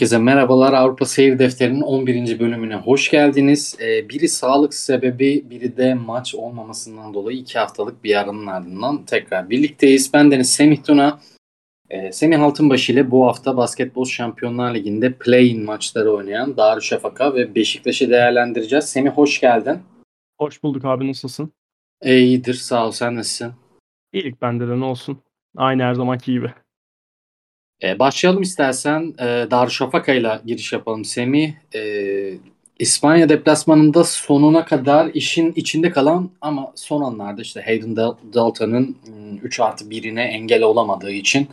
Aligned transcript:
Herkese 0.00 0.18
merhabalar. 0.18 0.72
Avrupa 0.72 1.04
Seyir 1.04 1.38
Defteri'nin 1.38 1.80
11. 1.80 2.40
bölümüne 2.40 2.76
hoş 2.76 3.10
geldiniz. 3.10 3.76
Ee, 3.80 4.08
biri 4.08 4.28
sağlık 4.28 4.74
sebebi, 4.74 5.50
biri 5.50 5.76
de 5.76 5.94
maç 5.94 6.34
olmamasından 6.34 7.14
dolayı 7.14 7.38
iki 7.38 7.58
haftalık 7.58 8.04
bir 8.04 8.20
aranın 8.20 8.46
ardından 8.46 9.04
tekrar 9.04 9.50
birlikteyiz. 9.50 10.10
Ben 10.14 10.30
Deniz 10.30 10.50
Semih 10.50 10.82
Tuna. 10.82 11.20
Ee, 11.90 12.12
Semih 12.12 12.42
Altınbaşı 12.42 12.92
ile 12.92 13.10
bu 13.10 13.26
hafta 13.26 13.56
Basketbol 13.56 14.04
Şampiyonlar 14.04 14.74
Ligi'nde 14.74 15.12
play-in 15.12 15.64
maçları 15.64 16.12
oynayan 16.12 16.56
Darüşşafaka 16.56 17.34
ve 17.34 17.54
Beşiktaş'ı 17.54 18.10
değerlendireceğiz. 18.10 18.84
Semih 18.84 19.10
hoş 19.10 19.40
geldin. 19.40 19.78
Hoş 20.38 20.62
bulduk 20.62 20.84
abi 20.84 21.08
nasılsın? 21.08 21.52
Ee, 22.02 22.18
iyidir 22.18 22.54
sağ 22.54 22.86
ol 22.86 22.90
sen 22.90 23.16
nasılsın? 23.16 23.52
İyilik 24.12 24.42
bende 24.42 24.68
de 24.68 24.80
ne 24.80 24.84
olsun. 24.84 25.18
Aynı 25.56 25.82
her 25.82 25.94
zamanki 25.94 26.32
gibi. 26.32 26.52
Ee, 27.82 27.98
başlayalım 27.98 28.42
istersen. 28.42 29.14
Ee, 29.18 29.46
Darüşşafaka 29.50 30.12
ile 30.12 30.40
giriş 30.46 30.72
yapalım 30.72 31.04
Semih. 31.04 31.52
Ee, 31.74 32.34
İspanya 32.78 33.28
deplasmanında 33.28 34.04
sonuna 34.04 34.64
kadar 34.64 35.10
işin 35.14 35.52
içinde 35.52 35.90
kalan 35.90 36.30
ama 36.40 36.72
son 36.74 37.02
anlarda 37.02 37.42
işte 37.42 37.62
Hayden 37.62 37.96
Dalton'ın 38.34 38.96
3 39.42 39.60
artı 39.60 39.84
1'ine 39.84 40.20
engel 40.20 40.62
olamadığı 40.62 41.10
için 41.10 41.48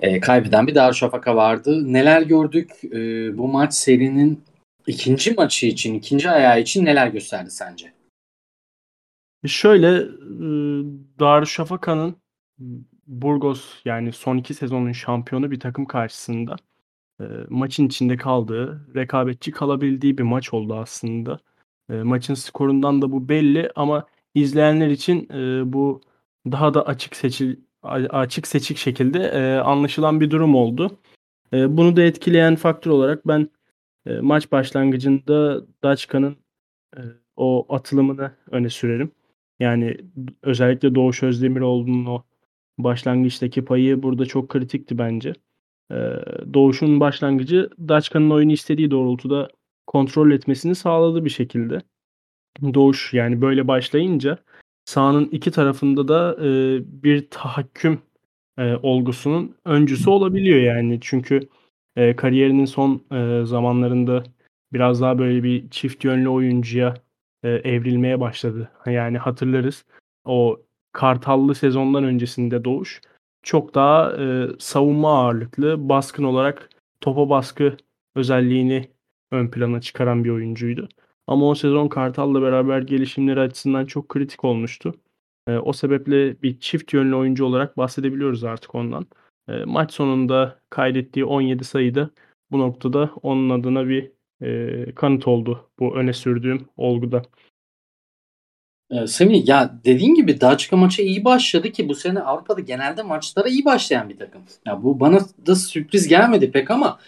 e, 0.00 0.20
kaybeden 0.20 0.66
bir 0.66 0.74
Darüşşafaka 0.74 1.36
vardı. 1.36 1.92
Neler 1.92 2.22
gördük? 2.22 2.70
E, 2.84 2.98
bu 3.38 3.48
maç 3.48 3.74
serinin 3.74 4.44
ikinci 4.86 5.34
maçı 5.34 5.66
için, 5.66 5.94
ikinci 5.94 6.30
ayağı 6.30 6.60
için 6.60 6.84
neler 6.84 7.06
gösterdi 7.06 7.50
sence? 7.50 7.92
Şöyle 9.46 10.04
Darüşşafaka'nın 11.20 12.16
Burgos 13.06 13.80
yani 13.84 14.12
son 14.12 14.36
iki 14.36 14.54
sezonun 14.54 14.92
şampiyonu 14.92 15.50
bir 15.50 15.60
takım 15.60 15.84
karşısında 15.84 16.56
e, 17.20 17.24
maçın 17.48 17.86
içinde 17.86 18.16
kaldığı, 18.16 18.86
rekabetçi 18.94 19.50
kalabildiği 19.52 20.18
bir 20.18 20.22
maç 20.22 20.54
oldu 20.54 20.74
aslında. 20.74 21.40
E, 21.90 21.94
maçın 21.94 22.34
skorundan 22.34 23.02
da 23.02 23.12
bu 23.12 23.28
belli 23.28 23.70
ama 23.76 24.06
izleyenler 24.34 24.88
için 24.88 25.28
e, 25.32 25.72
bu 25.72 26.00
daha 26.52 26.74
da 26.74 26.86
açık 26.86 27.16
seçil 27.16 27.56
açık 28.10 28.46
seçik 28.46 28.78
şekilde 28.78 29.18
e, 29.18 29.56
anlaşılan 29.58 30.20
bir 30.20 30.30
durum 30.30 30.54
oldu. 30.54 30.98
E, 31.52 31.76
bunu 31.76 31.96
da 31.96 32.02
etkileyen 32.02 32.56
faktör 32.56 32.90
olarak 32.90 33.28
ben 33.28 33.48
e, 34.06 34.20
maç 34.20 34.52
başlangıcında 34.52 35.66
Daçka'nın 35.82 36.36
e, 36.96 37.00
o 37.36 37.66
atılımını 37.74 38.32
öne 38.50 38.70
sürerim. 38.70 39.12
Yani 39.60 39.96
özellikle 40.42 40.94
Doğuş 40.94 41.22
Özdemiroğlu'nun 41.22 42.06
o 42.06 42.22
başlangıçtaki 42.78 43.64
payı 43.64 44.02
burada 44.02 44.26
çok 44.26 44.48
kritikti 44.48 44.98
bence. 44.98 45.32
Ee, 45.90 45.94
Doğuş'un 46.54 47.00
başlangıcı 47.00 47.70
Daçka'nın 47.78 48.30
oyunu 48.30 48.52
istediği 48.52 48.90
doğrultuda 48.90 49.48
kontrol 49.86 50.30
etmesini 50.30 50.74
sağladı 50.74 51.24
bir 51.24 51.30
şekilde. 51.30 51.82
Doğuş 52.74 53.14
yani 53.14 53.40
böyle 53.42 53.68
başlayınca 53.68 54.38
sahanın 54.84 55.24
iki 55.24 55.50
tarafında 55.50 56.08
da 56.08 56.36
e, 56.40 56.80
bir 57.02 57.30
tahakküm 57.30 57.98
e, 58.58 58.74
olgusunun 58.82 59.54
öncüsü 59.64 60.10
olabiliyor 60.10 60.58
yani. 60.58 60.98
Çünkü 61.00 61.48
e, 61.96 62.16
kariyerinin 62.16 62.64
son 62.64 63.02
zamanlarında 63.44 64.24
biraz 64.72 65.00
daha 65.00 65.18
böyle 65.18 65.42
bir 65.42 65.70
çift 65.70 66.04
yönlü 66.04 66.28
oyuncuya 66.28 66.94
evrilmeye 67.42 68.20
başladı. 68.20 68.70
Yani 68.86 69.18
hatırlarız 69.18 69.84
o 70.24 70.60
Kartallı 70.96 71.54
sezondan 71.54 72.04
öncesinde 72.04 72.64
Doğuş 72.64 73.00
çok 73.42 73.74
daha 73.74 74.12
e, 74.16 74.48
savunma 74.58 75.18
ağırlıklı, 75.18 75.88
baskın 75.88 76.24
olarak 76.24 76.70
topa 77.00 77.30
baskı 77.30 77.76
özelliğini 78.14 78.88
ön 79.30 79.48
plana 79.50 79.80
çıkaran 79.80 80.24
bir 80.24 80.30
oyuncuydu. 80.30 80.88
Ama 81.26 81.48
o 81.48 81.54
sezon 81.54 81.88
Kartal'la 81.88 82.42
beraber 82.42 82.82
gelişimleri 82.82 83.40
açısından 83.40 83.86
çok 83.86 84.08
kritik 84.08 84.44
olmuştu. 84.44 84.94
E, 85.46 85.56
o 85.56 85.72
sebeple 85.72 86.42
bir 86.42 86.60
çift 86.60 86.92
yönlü 86.92 87.14
oyuncu 87.14 87.44
olarak 87.44 87.76
bahsedebiliyoruz 87.76 88.44
artık 88.44 88.74
ondan. 88.74 89.06
E, 89.48 89.64
maç 89.64 89.92
sonunda 89.92 90.60
kaydettiği 90.70 91.24
17 91.24 91.64
sayıda 91.64 92.10
bu 92.50 92.58
noktada 92.58 93.10
onun 93.22 93.50
adına 93.50 93.88
bir 93.88 94.10
e, 94.42 94.94
kanıt 94.94 95.28
oldu 95.28 95.70
bu 95.78 95.96
öne 95.96 96.12
sürdüğüm 96.12 96.66
olguda. 96.76 97.22
Ee, 98.90 99.06
Semih 99.06 99.48
ya 99.48 99.78
dediğin 99.84 100.14
gibi 100.14 100.40
Daçka 100.40 100.76
maçı 100.76 101.02
iyi 101.02 101.24
başladı 101.24 101.72
ki 101.72 101.88
bu 101.88 101.94
sene 101.94 102.20
Avrupa'da 102.20 102.60
genelde 102.60 103.02
maçlara 103.02 103.48
iyi 103.48 103.64
başlayan 103.64 104.08
bir 104.08 104.16
takım. 104.18 104.42
Ya 104.66 104.82
bu 104.82 105.00
bana 105.00 105.20
da 105.46 105.54
sürpriz 105.54 106.08
gelmedi 106.08 106.50
pek 106.50 106.70
ama 106.70 106.98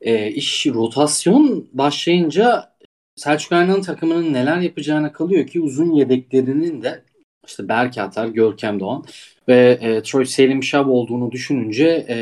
e, 0.00 0.30
iş 0.30 0.66
rotasyon 0.66 1.68
başlayınca 1.72 2.72
Selçuk 3.16 3.52
Aynan 3.52 3.82
takımının 3.82 4.32
neler 4.32 4.58
yapacağına 4.58 5.12
kalıyor 5.12 5.46
ki 5.46 5.60
uzun 5.60 5.92
yedeklerinin 5.92 6.82
de 6.82 7.04
işte 7.46 7.68
Berke 7.68 8.02
Atar, 8.02 8.26
Görkem 8.26 8.80
Doğan 8.80 9.04
ve 9.48 9.78
e, 9.80 10.02
Troy 10.02 10.24
Selim 10.24 10.62
Şab 10.62 10.88
olduğunu 10.88 11.32
düşününce 11.32 12.06
e, 12.08 12.16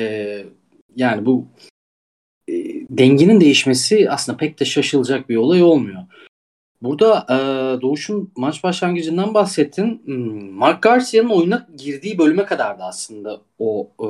yani 0.97 1.26
bu 1.26 1.47
e, 2.48 2.52
dengenin 2.91 3.41
değişmesi 3.41 4.10
aslında 4.10 4.38
pek 4.38 4.60
de 4.60 4.64
şaşılacak 4.64 5.28
bir 5.28 5.36
olay 5.36 5.62
olmuyor. 5.62 6.02
Burada 6.83 7.27
e, 7.31 7.37
Doğuş'un 7.83 8.33
maç 8.37 8.65
başlangıcından 8.65 9.34
bahsettin. 9.34 10.03
Hmm, 10.05 10.50
Mark 10.53 10.83
Garcia'nın 10.83 11.28
oyuna 11.28 11.66
girdiği 11.78 12.19
bölüme 12.19 12.44
kadardı 12.44 12.83
aslında 12.83 13.41
o 13.59 13.91
e, 14.00 14.09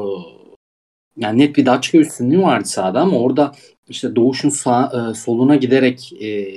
yani 1.16 1.38
net 1.38 1.56
bir 1.56 1.66
Daçka 1.66 1.98
üstünlüğü 1.98 2.42
vardı 2.42 2.68
sahada 2.68 3.00
ama 3.00 3.18
orada 3.18 3.52
işte 3.88 4.16
Doğuş'un 4.16 4.48
sağ, 4.48 5.10
e, 5.10 5.14
soluna 5.14 5.56
giderek 5.56 6.12
e, 6.22 6.48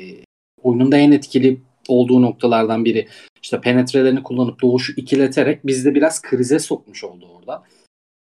oyununda 0.63 0.97
en 0.97 1.11
etkili 1.11 1.61
olduğu 1.87 2.21
noktalardan 2.21 2.85
biri. 2.85 3.07
İşte 3.43 3.61
penetrelerini 3.61 4.23
kullanıp 4.23 4.61
Doğuş'u 4.61 4.93
ikileterek 4.97 5.67
bizde 5.67 5.95
biraz 5.95 6.21
krize 6.21 6.59
sokmuş 6.59 7.03
oldu 7.03 7.27
orada. 7.37 7.63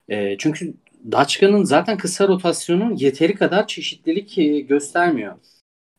E, 0.10 0.38
çünkü 0.38 0.74
Daçka'nın 1.12 1.64
zaten 1.64 1.98
kısa 1.98 2.28
rotasyonu 2.28 2.94
yeteri 2.98 3.36
kadar 3.36 3.68
çeşitlilik 3.68 4.38
e, 4.38 4.60
göstermiyor. 4.60 5.36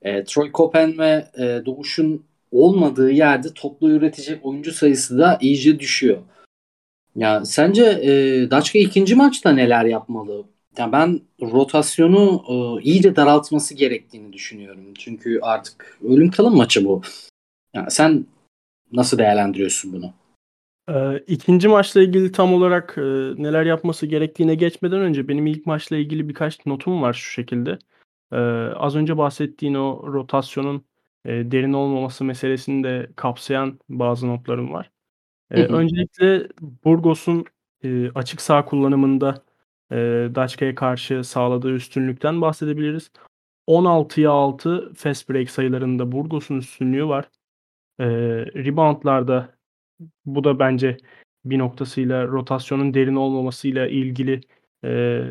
E, 0.03 0.25
Troy 0.25 0.53
Copen 0.53 0.99
ve 0.99 1.27
e, 1.39 1.67
Doğuş'un 1.67 2.25
olmadığı 2.53 3.11
yerde 3.11 3.49
toplu 3.55 3.91
üretecek 3.91 4.47
oyuncu 4.47 4.73
sayısı 4.73 5.19
da 5.19 5.39
iyice 5.41 5.79
düşüyor. 5.79 6.19
Ya 7.17 7.45
sence 7.45 7.85
e, 7.85 8.11
Daçka 8.51 8.79
ikinci 8.79 9.15
maçta 9.15 9.53
neler 9.53 9.85
yapmalı? 9.85 10.45
Ya 10.79 10.93
ben 10.93 11.21
rotasyonu 11.43 12.43
e, 12.49 12.83
iyice 12.83 13.17
daraltması 13.17 13.75
gerektiğini 13.75 14.33
düşünüyorum. 14.33 14.95
Çünkü 14.99 15.41
artık 15.43 15.99
ölüm 16.09 16.31
kalım 16.31 16.57
maçı 16.57 16.85
bu. 16.85 17.03
Ya 17.75 17.87
sen 17.91 18.27
nasıl 18.93 19.19
değerlendiriyorsun 19.19 19.93
bunu? 19.93 20.13
Ee, 20.89 21.19
ikinci 21.27 21.69
maçla 21.69 22.03
ilgili 22.03 22.33
tam 22.33 22.55
olarak 22.55 22.95
e, 22.99 23.03
neler 23.43 23.65
yapması 23.65 24.07
gerektiğine 24.07 24.55
geçmeden 24.55 25.01
önce 25.01 25.29
benim 25.29 25.47
ilk 25.47 25.67
maçla 25.67 25.97
ilgili 25.97 26.29
birkaç 26.29 26.67
notum 26.67 27.03
var 27.03 27.13
şu 27.13 27.31
şekilde. 27.33 27.79
Ee, 28.33 28.37
az 28.77 28.97
önce 28.97 29.19
bahsettiğin 29.19 29.75
o 29.75 30.13
rotasyonun 30.13 30.85
e, 31.25 31.51
derin 31.51 31.73
olmaması 31.73 32.25
meselesini 32.25 32.85
de 32.85 33.11
kapsayan 33.17 33.79
bazı 33.89 34.29
notlarım 34.29 34.73
var. 34.73 34.91
E, 35.51 35.63
öncelikle 35.65 36.49
Burgos'un 36.85 37.45
e, 37.85 38.11
açık 38.11 38.41
sağ 38.41 38.65
kullanımında 38.65 39.45
e, 39.93 39.97
Daçka'ya 40.35 40.75
karşı 40.75 41.25
sağladığı 41.25 41.75
üstünlükten 41.75 42.41
bahsedebiliriz. 42.41 43.11
16'ya 43.67 44.31
6 44.31 44.93
fast 44.95 45.31
break 45.31 45.51
sayılarında 45.51 46.13
Burgos'un 46.13 46.59
üstünlüğü 46.59 47.07
var. 47.09 47.29
E, 48.01 48.07
reboundlarda 48.55 49.59
bu 50.27 50.45
da 50.45 50.59
bence 50.59 50.97
bir 51.45 51.59
noktasıyla 51.59 52.27
rotasyonun 52.27 52.95
derin 52.95 53.15
olmamasıyla 53.17 53.87
ilgili 53.87 54.41
e, 54.85 54.89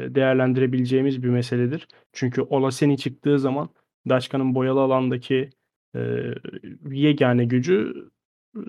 değerlendirebileceğimiz 0.10 1.24
bir 1.24 1.30
meseledir. 1.30 1.88
Çünkü 2.14 2.42
Olaseni 2.42 2.98
çıktığı 2.98 3.40
zaman 3.40 3.70
Daşkan'ın 4.10 4.56
boyalı 4.56 4.82
alandaki 4.82 5.50
e, 5.96 6.00
yegane 6.92 7.46
gücü 7.46 7.94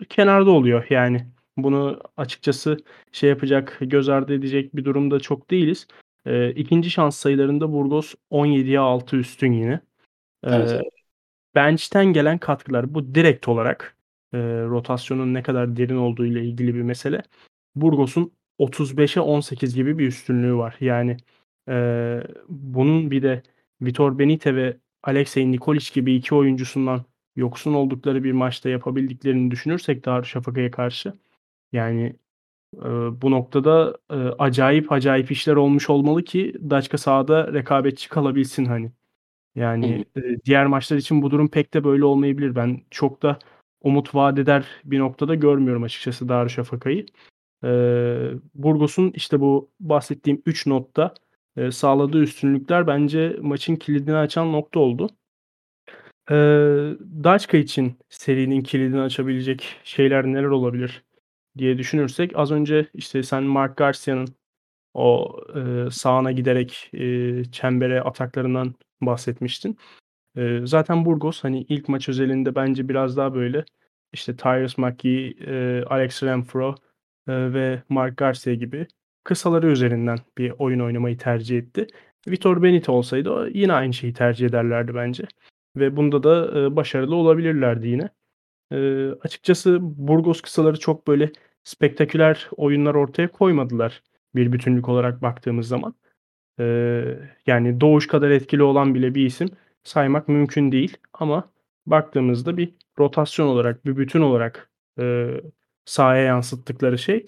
kenarda 0.08 0.50
oluyor. 0.50 0.86
Yani 0.90 1.26
bunu 1.56 2.00
açıkçası 2.16 2.76
şey 3.12 3.30
yapacak, 3.30 3.78
göz 3.80 4.08
ardı 4.08 4.34
edecek 4.34 4.76
bir 4.76 4.84
durumda 4.84 5.20
çok 5.20 5.50
değiliz. 5.50 5.86
E, 6.26 6.50
ikinci 6.50 6.90
şans 6.90 7.16
sayılarında 7.16 7.72
Burgos 7.72 8.14
17'ye 8.30 8.78
6 8.78 9.16
üstün 9.16 9.52
yine. 9.52 9.80
E, 10.44 10.54
evet. 10.54 10.82
Bench'ten 11.54 12.06
gelen 12.06 12.38
katkılar 12.38 12.94
bu 12.94 13.14
direkt 13.14 13.48
olarak 13.48 13.96
e, 14.32 14.38
rotasyonun 14.64 15.34
ne 15.34 15.42
kadar 15.42 15.76
derin 15.76 15.96
olduğu 15.96 16.26
ile 16.26 16.44
ilgili 16.44 16.74
bir 16.74 16.82
mesele. 16.82 17.22
Burgos'un 17.76 18.32
35'e 18.58 19.20
18 19.20 19.74
gibi 19.74 19.98
bir 19.98 20.06
üstünlüğü 20.06 20.56
var. 20.56 20.76
Yani 20.80 21.16
e, 21.68 21.74
bunun 22.48 23.10
bir 23.10 23.22
de 23.22 23.42
Vitor 23.82 24.18
Benite 24.18 24.54
ve 24.54 24.76
Alexey 25.02 25.50
Nikolic 25.50 25.94
gibi 25.94 26.14
iki 26.14 26.34
oyuncusundan 26.34 27.04
yoksun 27.36 27.74
oldukları 27.74 28.24
bir 28.24 28.32
maçta 28.32 28.68
yapabildiklerini 28.68 29.50
düşünürsek 29.50 30.04
Darüşşafaka'ya 30.04 30.70
karşı 30.70 31.12
yani 31.72 32.16
e, 32.76 32.88
bu 33.22 33.30
noktada 33.30 33.98
e, 34.10 34.14
acayip 34.16 34.92
acayip 34.92 35.30
işler 35.30 35.56
olmuş 35.56 35.90
olmalı 35.90 36.24
ki 36.24 36.54
Daçka 36.70 36.98
sahada 36.98 37.52
rekabetçi 37.52 38.08
kalabilsin 38.08 38.64
hani. 38.64 38.92
Yani 39.54 40.04
e, 40.16 40.20
diğer 40.44 40.66
maçlar 40.66 40.96
için 40.96 41.22
bu 41.22 41.30
durum 41.30 41.48
pek 41.48 41.74
de 41.74 41.84
böyle 41.84 42.04
olmayabilir. 42.04 42.56
Ben 42.56 42.80
çok 42.90 43.22
da 43.22 43.38
umut 43.82 44.14
vaat 44.14 44.38
eder 44.38 44.66
bir 44.84 44.98
noktada 44.98 45.34
görmüyorum 45.34 45.82
açıkçası 45.82 46.28
Darüşşafaka'yı. 46.28 47.06
E, 47.64 47.68
Burgos'un 48.54 49.10
işte 49.14 49.40
bu 49.40 49.70
bahsettiğim 49.80 50.42
3 50.46 50.66
notta 50.66 51.14
e, 51.56 51.70
sağladığı 51.70 52.22
üstünlükler 52.22 52.86
bence 52.86 53.36
maçın 53.40 53.76
kilidini 53.76 54.16
açan 54.16 54.52
nokta 54.52 54.80
oldu. 54.80 55.10
E, 56.30 56.34
Daçka 57.24 57.56
için 57.56 57.98
serinin 58.08 58.62
kilidini 58.62 59.00
açabilecek 59.00 59.76
şeyler 59.84 60.26
neler 60.26 60.44
olabilir 60.44 61.04
diye 61.58 61.78
düşünürsek 61.78 62.32
az 62.34 62.50
önce 62.50 62.86
işte 62.94 63.22
sen 63.22 63.42
Mark 63.42 63.76
Garcia'nın 63.76 64.28
o 64.94 65.36
e, 65.56 65.90
sağına 65.90 66.32
giderek 66.32 66.90
e, 66.94 67.44
çembere 67.52 68.02
ataklarından 68.02 68.74
bahsetmiştin. 69.00 69.78
E, 70.36 70.60
zaten 70.64 71.04
Burgos 71.04 71.44
hani 71.44 71.62
ilk 71.62 71.88
maç 71.88 72.08
özelinde 72.08 72.54
bence 72.54 72.88
biraz 72.88 73.16
daha 73.16 73.34
böyle 73.34 73.64
işte 74.12 74.36
Tyrus 74.36 74.78
McGee, 74.78 75.34
e, 75.46 75.84
Alex 75.84 76.22
Renfro 76.22 76.74
ve 77.28 77.82
Mark 77.88 78.16
Garcia 78.16 78.54
gibi 78.54 78.86
kısaları 79.24 79.66
üzerinden 79.70 80.18
bir 80.38 80.52
oyun 80.58 80.80
oynamayı 80.80 81.18
tercih 81.18 81.58
etti. 81.58 81.86
Vitor 82.28 82.62
Benito 82.62 82.92
olsaydı 82.92 83.50
yine 83.54 83.72
aynı 83.72 83.92
şeyi 83.92 84.12
tercih 84.12 84.46
ederlerdi 84.46 84.94
bence. 84.94 85.24
Ve 85.76 85.96
bunda 85.96 86.22
da 86.22 86.76
başarılı 86.76 87.14
olabilirlerdi 87.14 87.88
yine. 87.88 88.08
Açıkçası 89.22 89.78
Burgos 89.80 90.40
kısaları 90.40 90.78
çok 90.78 91.06
böyle 91.06 91.32
spektaküler 91.64 92.48
oyunlar 92.56 92.94
ortaya 92.94 93.28
koymadılar 93.28 94.02
bir 94.34 94.52
bütünlük 94.52 94.88
olarak 94.88 95.22
baktığımız 95.22 95.68
zaman. 95.68 95.94
Yani 97.46 97.80
Doğuş 97.80 98.06
kadar 98.06 98.30
etkili 98.30 98.62
olan 98.62 98.94
bile 98.94 99.14
bir 99.14 99.26
isim 99.26 99.48
saymak 99.82 100.28
mümkün 100.28 100.72
değil. 100.72 100.96
Ama 101.12 101.50
baktığımızda 101.86 102.56
bir 102.56 102.74
rotasyon 102.98 103.46
olarak, 103.46 103.86
bir 103.86 103.96
bütün 103.96 104.20
olarak 104.20 104.70
sahaya 105.88 106.22
yansıttıkları 106.22 106.98
şey 106.98 107.26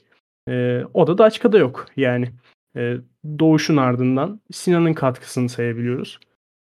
e, 0.48 0.84
o 0.94 1.06
da 1.06 1.18
Daçka'da 1.18 1.58
yok. 1.58 1.86
Yani 1.96 2.28
e, 2.76 2.96
Doğuş'un 3.38 3.76
ardından 3.76 4.40
Sinan'ın 4.52 4.94
katkısını 4.94 5.48
sayabiliyoruz. 5.48 6.20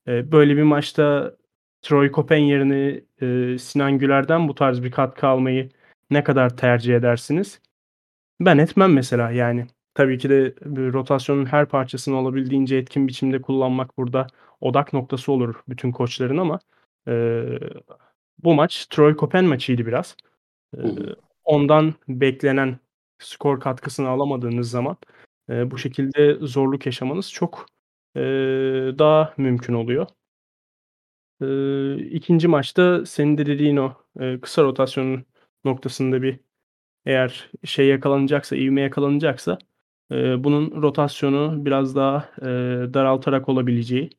E, 0.09 0.33
böyle 0.33 0.57
bir 0.57 0.63
maçta 0.63 1.37
Troy 1.83 2.11
Kopen 2.13 2.39
yerine 2.39 3.01
e, 3.21 3.59
Sinan 3.59 3.99
Güler'den 3.99 4.49
bu 4.49 4.55
tarz 4.55 4.83
bir 4.83 4.91
katkı 4.91 5.27
almayı 5.27 5.69
ne 6.11 6.25
kadar 6.25 6.57
tercih 6.57 6.97
edersiniz? 6.97 7.61
Ben 8.41 8.59
etmem 8.59 8.93
mesela 8.93 9.31
yani. 9.31 9.67
Tabii 9.95 10.19
ki 10.19 10.31
de 10.31 10.55
rotasyonun 10.93 11.47
her 11.47 11.67
parçasını 11.67 12.17
olabildiğince 12.17 12.77
etkin 12.77 13.09
biçimde 13.09 13.43
kullanmak 13.43 13.99
burada 13.99 14.27
odak 14.61 14.93
noktası 14.93 15.33
olur 15.33 15.55
bütün 15.69 15.93
koçların 15.93 16.39
ama 16.39 16.59
eee, 17.07 17.59
bu 18.45 18.55
maç 18.55 18.87
Troy 18.87 19.17
Kopen 19.17 19.45
maçıydı 19.45 19.87
biraz. 19.87 20.17
Eee, 20.77 20.83
ondan 21.49 21.95
beklenen 22.09 22.79
skor 23.21 23.61
katkısını 23.61 24.09
alamadığınız 24.11 24.71
zaman 24.73 24.99
eee, 25.51 25.73
bu 25.73 25.79
şekilde 25.79 26.35
zorluk 26.43 26.87
yaşamanız 26.87 27.33
çok 27.33 27.67
eee, 28.17 28.23
daha 29.01 29.35
mümkün 29.39 29.75
oluyor. 29.75 30.09
Eee, 31.43 31.97
ikinci 32.11 32.49
maçta 32.49 33.07
senin 33.07 33.39
de 33.39 33.47
dediğin 33.47 33.77
o 33.77 33.93
eee, 34.21 34.41
kısa 34.41 34.63
rotasyonun 34.63 35.25
noktasında 35.65 36.23
bir 36.23 36.41
eğer 37.07 37.51
şey 37.65 37.89
yakalanacaksa, 37.89 38.57
ivme 38.57 38.81
yakalanacaksa 38.83 39.59
Eee, 40.13 40.37
bunun 40.39 40.83
rotasyonu 40.83 41.67
biraz 41.67 41.97
daha, 41.97 42.31
eee, 42.43 42.95
daraltarak 42.95 43.49
olabileceği, 43.49 44.11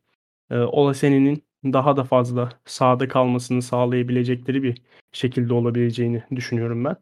eee, 0.51 0.57
Olasen'in 0.59 1.43
daha 1.65 1.97
da 1.97 2.03
fazla 2.03 2.49
sahada 2.65 3.07
kalmasını 3.07 3.61
sağlayabilecekleri 3.61 4.63
bir 4.63 4.81
şekilde 5.11 5.53
olabileceğini 5.53 6.23
düşünüyorum 6.35 6.85
ben. 6.85 6.95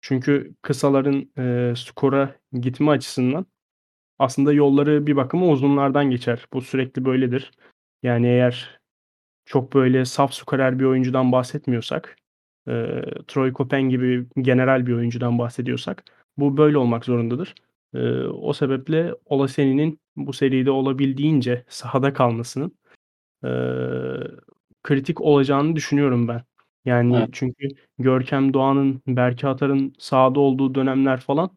Çünkü 0.00 0.54
kısaların, 0.62 1.30
eee, 1.38 1.74
skora 1.76 2.36
gitme 2.52 2.90
açısından 2.90 3.46
aslında 4.18 4.52
yolları 4.52 5.06
bir 5.06 5.16
bakıma 5.16 5.46
uzunlardan 5.48 6.10
geçer. 6.10 6.46
Bu 6.52 6.60
sürekli 6.62 7.04
böyledir. 7.04 7.52
Yani 8.02 8.26
eğer 8.28 8.80
çok 9.46 9.74
böyle 9.74 10.04
saf 10.04 10.34
skorer 10.34 10.78
bir 10.78 10.84
oyuncudan 10.84 11.32
bahsetmiyorsak, 11.32 12.16
eee, 12.68 13.04
Troy 13.28 13.52
Kopen 13.52 13.82
gibi 13.82 14.26
general 14.42 14.86
bir 14.86 14.92
oyuncudan 14.92 15.38
bahsediyorsak 15.38 16.04
bu 16.38 16.56
böyle 16.56 16.78
olmak 16.78 17.04
zorundadır. 17.04 17.54
Eee, 17.94 18.24
o 18.26 18.52
sebeple 18.52 19.14
Olasen'in 19.26 20.00
bu 20.16 20.32
seride 20.32 20.70
olabildiğince 20.70 21.64
sahada 21.68 22.12
kalmasının, 22.12 22.72
eee, 23.44 24.30
kritik 24.82 25.20
olacağını 25.20 25.76
düşünüyorum 25.76 26.28
ben. 26.28 26.42
Yani 26.84 27.16
Evet. 27.16 27.28
çünkü 27.32 27.68
Görkem 27.98 28.54
Doğan'ın, 28.54 29.02
Berke 29.06 29.48
Atar'ın 29.48 29.94
sahada 29.98 30.40
olduğu 30.40 30.74
dönemler 30.74 31.20
falan 31.20 31.50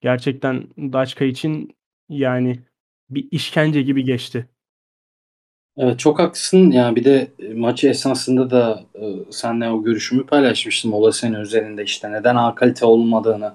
gerçekten 0.00 0.62
Daçka 0.78 1.24
için 1.24 1.76
yani 2.08 2.60
bir 3.10 3.28
işkence 3.30 3.82
gibi 3.82 4.04
geçti. 4.04 4.48
Evet 5.76 5.98
çok 5.98 6.18
haklısın. 6.18 6.70
Yani 6.70 6.96
bir 6.96 7.04
de 7.04 7.28
maçı 7.54 7.88
esnasında 7.88 8.50
da 8.50 8.84
e, 8.94 9.14
senle 9.30 9.68
o 9.70 9.82
görüşümü 9.82 10.26
paylaşmıştım 10.26 10.92
Olasen 10.92 11.32
üzerinde 11.32 11.84
işte 11.84 12.12
neden 12.12 12.36
A 12.36 12.54
kalite 12.54 12.86
olmadığını 12.86 13.54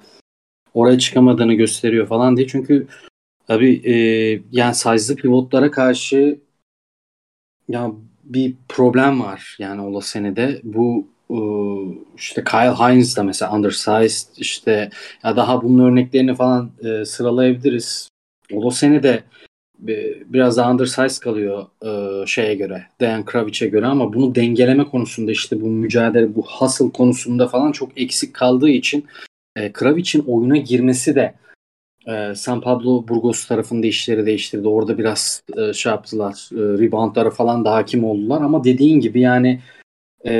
oraya 0.73 0.99
çıkamadığını 0.99 1.53
gösteriyor 1.53 2.07
falan 2.07 2.37
diye. 2.37 2.47
Çünkü 2.47 2.87
tabii 3.47 3.81
e, 3.85 3.93
yani 4.51 4.75
size'lı 4.75 5.17
pivotlara 5.17 5.71
karşı 5.71 6.39
ya 7.69 7.91
bir 8.23 8.55
problem 8.69 9.21
var 9.21 9.55
yani 9.59 9.81
Ola 9.81 10.01
senede. 10.01 10.61
Bu 10.63 11.07
e, 11.29 11.39
işte 12.17 12.43
Kyle 12.43 12.75
Hines 12.75 13.17
da 13.17 13.23
mesela 13.23 13.53
undersized 13.53 14.27
işte 14.37 14.89
ya 15.23 15.35
daha 15.35 15.63
bunun 15.63 15.91
örneklerini 15.91 16.35
falan 16.35 16.71
e, 16.83 17.05
sıralayabiliriz. 17.05 18.09
Ola 18.53 18.71
senede 18.71 19.23
biraz 20.25 20.57
daha 20.57 20.71
undersized 20.71 21.21
kalıyor 21.21 21.65
e, 21.85 22.25
şeye 22.27 22.55
göre, 22.55 22.85
Dejan 23.01 23.25
Kravic'e 23.25 23.67
göre 23.67 23.85
ama 23.85 24.13
bunu 24.13 24.35
dengeleme 24.35 24.83
konusunda 24.83 25.31
işte 25.31 25.61
bu 25.61 25.67
mücadele, 25.67 26.35
bu 26.35 26.45
hustle 26.47 26.91
konusunda 26.91 27.47
falan 27.47 27.71
çok 27.71 28.01
eksik 28.01 28.33
kaldığı 28.33 28.69
için 28.69 29.05
e, 29.55 29.71
Kravic'in 29.71 30.23
oyuna 30.27 30.57
girmesi 30.57 31.15
de 31.15 31.33
e, 32.09 32.35
San 32.35 32.61
Pablo 32.61 33.07
Burgos 33.07 33.45
tarafında 33.47 33.87
işleri 33.87 34.25
değiştirdi. 34.25 34.67
Orada 34.67 34.97
biraz 34.97 35.43
e, 35.57 35.73
şey 35.73 35.91
yaptılar. 35.91 36.49
E, 36.51 36.57
reboundlara 36.57 37.29
falan 37.29 37.65
da 37.65 37.73
hakim 37.73 38.03
oldular 38.03 38.41
ama 38.41 38.63
dediğin 38.63 38.99
gibi 38.99 39.21
yani 39.21 39.59
e, 40.25 40.33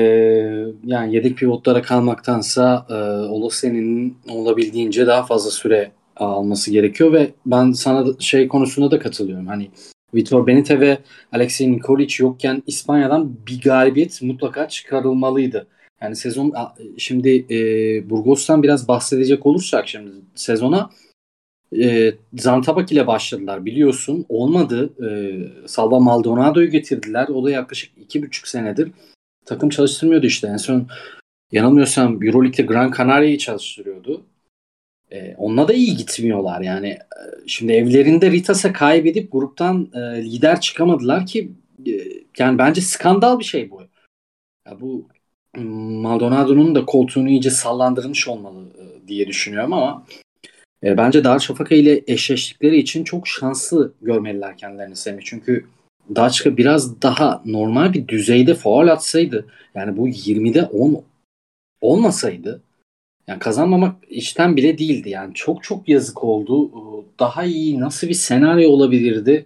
yani 0.86 1.16
yedek 1.16 1.38
pivotlara 1.38 1.82
kalmaktansa 1.82 2.86
e, 2.90 2.94
Olasen'in 3.30 4.18
olabildiğince 4.30 5.08
daha 5.08 5.26
fazla 5.26 5.52
süre 5.52 5.92
alması 6.16 6.72
gerekiyor 6.72 7.14
ve 7.14 7.32
ben 7.46 7.72
sana 7.72 8.06
şey 8.20 8.48
konusunda 8.48 8.92
da 8.92 9.00
katılıyorum. 9.00 9.48
Hani 9.48 9.70
Vitor 10.16 10.48
Benite 10.48 10.80
ve 10.80 10.98
Alexei 11.32 11.72
Nikolic 11.72 12.24
yokken 12.24 12.64
İspanya'dan 12.68 13.38
bir 13.48 13.62
galibiyet 13.62 14.22
mutlaka 14.22 14.68
çıkarılmalıydı. 14.68 15.68
Yani 16.02 16.16
sezon 16.16 16.54
şimdi 16.98 17.46
e, 17.50 17.60
Burgos'tan 18.10 18.64
biraz 18.64 18.88
bahsedecek 18.88 19.46
olursak 19.46 19.88
şimdi 19.88 20.12
sezona 20.36 20.90
e, 21.78 22.14
Zantabak 22.38 22.92
ile 22.92 23.08
başladılar 23.08 23.66
biliyorsun. 23.66 24.26
Olmadı. 24.30 24.94
E, 25.06 25.10
Salva 25.68 26.00
Maldonado'yu 26.00 26.70
getirdiler. 26.70 27.28
O 27.28 27.44
da 27.44 27.52
yaklaşık 27.52 27.92
iki 27.98 28.24
buçuk 28.24 28.48
senedir 28.48 28.92
takım 29.50 29.70
çalıştırmıyordu 29.70 30.26
işte. 30.26 30.48
En 30.48 30.58
son 30.58 30.88
yanılmıyorsam 31.52 32.24
Euroleague'de 32.24 32.62
Gran 32.62 32.94
Canaria'yı 32.98 33.38
çalıştırıyordu. 33.38 34.26
E, 35.12 35.36
onunla 35.36 35.68
da 35.68 35.74
iyi 35.74 35.98
gitmiyorlar 35.98 36.62
yani. 36.62 36.88
E, 36.88 37.00
şimdi 37.48 37.74
evlerinde 37.74 38.32
Ritas'a 38.32 38.74
kaybedip 38.74 39.32
gruptan 39.32 39.92
e, 39.94 40.00
lider 40.24 40.62
çıkamadılar 40.62 41.26
ki 41.26 41.52
e, 41.88 41.92
yani 42.40 42.58
bence 42.58 42.82
skandal 42.82 43.40
bir 43.40 43.44
şey 43.44 43.72
bu. 43.72 43.82
Ya 44.68 44.82
bu 44.82 45.08
Maldonado'nun 45.58 46.76
da 46.76 46.86
koltuğunu 46.86 47.30
iyice 47.30 47.50
sallandırmış 47.50 48.28
olmalı 48.28 48.66
e, 48.78 49.08
diye 49.08 49.28
düşünüyorum 49.28 49.74
ama 49.74 50.06
e, 50.84 50.98
bence 50.98 51.24
Darüşşafaka 51.24 51.76
ile 51.76 52.04
eşleştikleri 52.08 52.78
için 52.78 53.04
çok 53.04 53.28
şanslı 53.28 53.94
görmeliler 54.02 54.58
kendilerini 54.58 54.96
Semih. 54.96 55.24
Çünkü 55.26 55.66
Daçka 56.16 56.58
biraz 56.58 57.02
daha 57.02 57.42
normal 57.46 57.94
bir 57.94 58.08
düzeyde 58.08 58.56
faul 58.56 58.88
atsaydı 58.88 59.46
yani 59.76 59.98
bu 59.98 60.10
20'de 60.10 60.64
10 60.64 61.04
olmasaydı 61.82 62.62
yani 63.28 63.40
kazanmamak 63.40 63.96
işten 64.10 64.58
bile 64.58 64.78
değildi. 64.78 65.10
Yani 65.10 65.34
çok 65.34 65.64
çok 65.64 65.90
yazık 65.90 66.24
oldu. 66.24 66.72
Daha 67.20 67.44
iyi 67.44 67.80
nasıl 67.80 68.08
bir 68.08 68.14
senaryo 68.14 68.70
olabilirdi? 68.70 69.46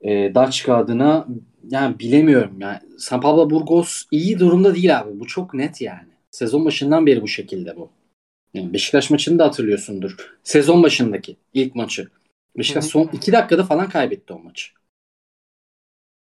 E, 0.00 0.34
Daçka 0.34 0.76
adına 0.76 1.26
yani 1.70 1.98
bilemiyorum. 1.98 2.60
Yani 2.60 2.78
San 2.98 3.20
Pablo 3.20 3.50
Burgos 3.50 4.04
iyi 4.10 4.38
durumda 4.38 4.74
değil 4.74 4.98
abi. 4.98 5.20
Bu 5.20 5.26
çok 5.26 5.54
net 5.54 5.80
yani. 5.80 6.08
Sezon 6.30 6.64
başından 6.64 7.06
beri 7.06 7.22
bu 7.22 7.28
şekilde 7.28 7.76
bu. 7.76 7.90
Yani 8.54 8.72
Beşiktaş 8.72 9.10
maçını 9.10 9.38
da 9.38 9.44
hatırlıyorsundur. 9.44 10.38
Sezon 10.42 10.82
başındaki 10.82 11.36
ilk 11.54 11.74
maçı. 11.74 12.08
Beşiktaş 12.58 12.84
son 12.84 13.10
iki 13.12 13.32
dakikada 13.32 13.64
falan 13.64 13.88
kaybetti 13.88 14.32
o 14.32 14.38
maçı. 14.38 14.70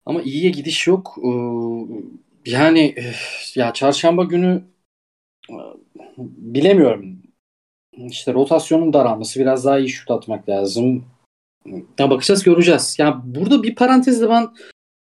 Ama 0.07 0.23
iyiye 0.23 0.51
gidiş 0.51 0.87
yok. 0.87 1.19
Ee, 1.25 1.31
yani 2.51 2.95
ya 3.55 3.73
çarşamba 3.73 4.25
günü 4.25 4.65
bilemiyorum. 6.19 7.23
İşte 7.97 8.35
rotasyonun 8.35 8.93
daralması 8.93 9.41
biraz 9.41 9.65
daha 9.65 9.79
iyi 9.79 9.89
şut 9.89 10.11
atmak 10.11 10.49
lazım. 10.49 11.05
Ya 11.99 12.11
bakacağız 12.11 12.43
göreceğiz. 12.43 12.97
Ya 12.99 13.23
burada 13.25 13.63
bir 13.63 13.75
parantezde 13.75 14.29
ben 14.29 14.49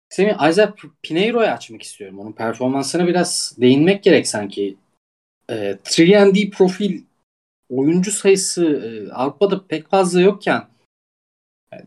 Semih 0.08 0.48
Isaac 0.50 0.72
Pinheiro'yu 1.02 1.48
açmak 1.48 1.82
istiyorum. 1.82 2.18
Onun 2.18 2.32
performansına 2.32 3.06
biraz 3.06 3.56
değinmek 3.60 4.02
gerek 4.02 4.28
sanki. 4.28 4.76
E, 5.50 5.54
3D 5.84 6.50
profil 6.50 7.02
oyuncu 7.70 8.10
sayısı 8.10 8.64
e, 8.64 9.12
Avrupa'da 9.12 9.66
pek 9.66 9.88
fazla 9.88 10.20
yokken 10.20 10.62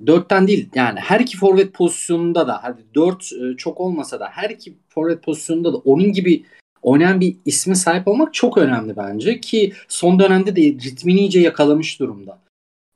dörtten 0.08 0.48
değil 0.48 0.70
yani 0.76 1.00
her 1.00 1.20
iki 1.20 1.38
forvet 1.38 1.74
pozisyonunda 1.74 2.48
da 2.48 2.64
hadi 2.64 2.82
dört 2.96 3.32
e, 3.34 3.58
çok 3.58 3.82
olmasa 3.82 4.20
da 4.20 4.30
her 4.30 4.50
iki 4.50 4.74
forvet 4.90 5.24
pozisyonunda 5.24 5.74
da 5.74 5.78
onun 5.78 6.12
gibi 6.12 6.44
oynayan 6.82 7.22
bir 7.22 7.38
isme 7.46 7.76
sahip 7.76 8.08
olmak 8.08 8.34
çok 8.34 8.58
önemli 8.58 8.98
bence 8.98 9.40
ki 9.40 9.74
son 9.88 10.20
dönemde 10.20 10.56
de 10.56 10.62
ritmini 10.62 11.20
iyice 11.20 11.40
yakalamış 11.40 12.00
durumda. 12.00 12.40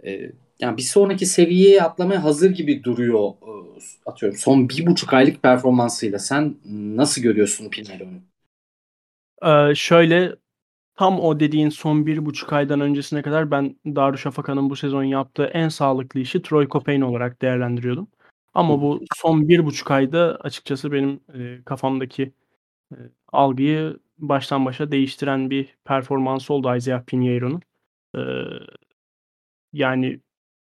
E, 0.03 0.31
yani 0.59 0.77
bir 0.77 0.81
sonraki 0.81 1.25
seviyeye 1.25 1.83
atlamaya 1.83 2.23
hazır 2.23 2.49
gibi 2.49 2.83
duruyor 2.83 3.29
e, 3.29 3.51
atıyorum 4.05 4.37
son 4.37 4.69
bir 4.69 4.85
buçuk 4.85 5.13
aylık 5.13 5.43
performansıyla. 5.43 6.19
Sen 6.19 6.55
nasıl 6.95 7.21
görüyorsun 7.21 7.69
Pinheiro'nu? 7.69 8.21
Ee, 9.43 9.75
şöyle 9.75 10.35
tam 11.01 11.19
o 11.19 11.39
dediğin 11.39 11.69
son 11.69 12.05
bir 12.05 12.25
buçuk 12.25 12.53
aydan 12.53 12.81
öncesine 12.81 13.21
kadar 13.21 13.51
ben 13.51 13.75
Darüşşafaka'nın 13.85 14.69
bu 14.69 14.75
sezon 14.75 15.03
yaptığı 15.03 15.43
en 15.45 15.69
sağlıklı 15.69 16.19
işi 16.19 16.41
Troy 16.41 16.67
Copain 16.67 17.01
olarak 17.01 17.41
değerlendiriyordum. 17.41 18.07
Ama 18.53 18.81
bu 18.81 19.01
son 19.15 19.47
bir 19.47 19.65
buçuk 19.65 19.91
ayda 19.91 20.37
açıkçası 20.41 20.91
benim 20.91 21.19
e, 21.33 21.63
kafamdaki 21.65 22.33
e, 22.91 22.97
algıyı 23.27 23.99
baştan 24.17 24.65
başa 24.65 24.91
değiştiren 24.91 25.49
bir 25.49 25.77
performans 25.85 26.51
oldu 26.51 26.75
Isaiah 26.75 27.03
Pinheiro'nun. 27.05 27.61
E, 28.15 28.21
yani 29.73 30.19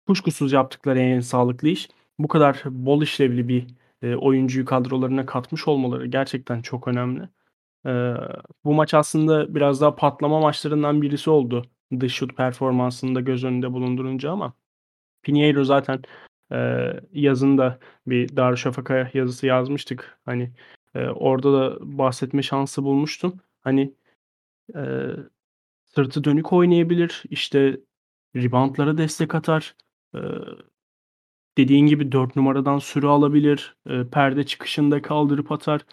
kuşkusuz 0.06 0.52
yaptıkları 0.52 0.98
en 0.98 1.20
sağlıklı 1.20 1.68
iş. 1.68 1.88
Bu 2.18 2.28
kadar 2.28 2.62
bol 2.66 3.02
işlevli 3.02 3.48
bir 3.48 3.66
e, 4.02 4.14
oyuncuyu 4.16 4.64
kadrolarına 4.64 5.26
katmış 5.26 5.68
olmaları 5.68 6.06
gerçekten 6.06 6.62
çok 6.62 6.88
önemli. 6.88 7.28
Bu 8.64 8.74
maç 8.74 8.94
aslında 8.94 9.54
biraz 9.54 9.80
daha 9.80 9.96
patlama 9.96 10.40
maçlarından 10.40 11.02
birisi 11.02 11.30
oldu. 11.30 11.64
Dış 12.00 12.14
şut 12.14 12.36
performansını 12.36 13.14
da 13.14 13.20
göz 13.20 13.44
önünde 13.44 13.72
bulundurunca 13.72 14.30
ama 14.30 14.54
Pinheiro 15.22 15.64
zaten 15.64 16.02
e, 16.52 16.56
yazında 17.12 17.78
bir 18.06 18.36
Darüşşafaka 18.36 19.10
yazısı 19.14 19.46
yazmıştık. 19.46 20.20
Hani 20.24 20.52
e, 20.94 21.06
orada 21.08 21.52
da 21.52 21.78
bahsetme 21.98 22.42
şansı 22.42 22.84
bulmuştum. 22.84 23.40
Hani 23.60 23.94
e, 24.76 24.82
sırtı 25.84 26.24
dönük 26.24 26.52
oynayabilir. 26.52 27.22
İşte 27.30 27.80
reboundlara 28.36 28.98
destek 28.98 29.34
atar. 29.34 29.74
E, 30.14 30.20
dediğin 31.58 31.86
gibi 31.86 32.12
4 32.12 32.36
numaradan 32.36 32.78
süre 32.78 33.06
alabilir. 33.06 33.76
E, 33.86 34.08
perde 34.10 34.46
çıkışında 34.46 35.02
kaldırıp 35.02 35.52
atar. 35.52 35.86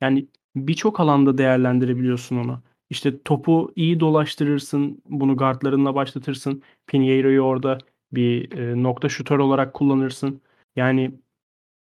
Yani 0.00 0.28
birçok 0.56 1.00
alanda 1.00 1.38
değerlendirebiliyorsun 1.38 2.36
onu. 2.36 2.62
İşte 2.90 3.22
topu 3.22 3.72
iyi 3.76 4.00
dolaştırırsın. 4.00 5.02
Bunu 5.08 5.36
guardlarınla 5.36 5.94
başlatırsın. 5.94 6.62
Pinheiro'yu 6.86 7.40
orada 7.40 7.78
bir 8.12 8.52
e, 8.58 8.82
nokta 8.82 9.08
şutör 9.08 9.38
olarak 9.38 9.74
kullanırsın. 9.74 10.40
Yani 10.76 11.12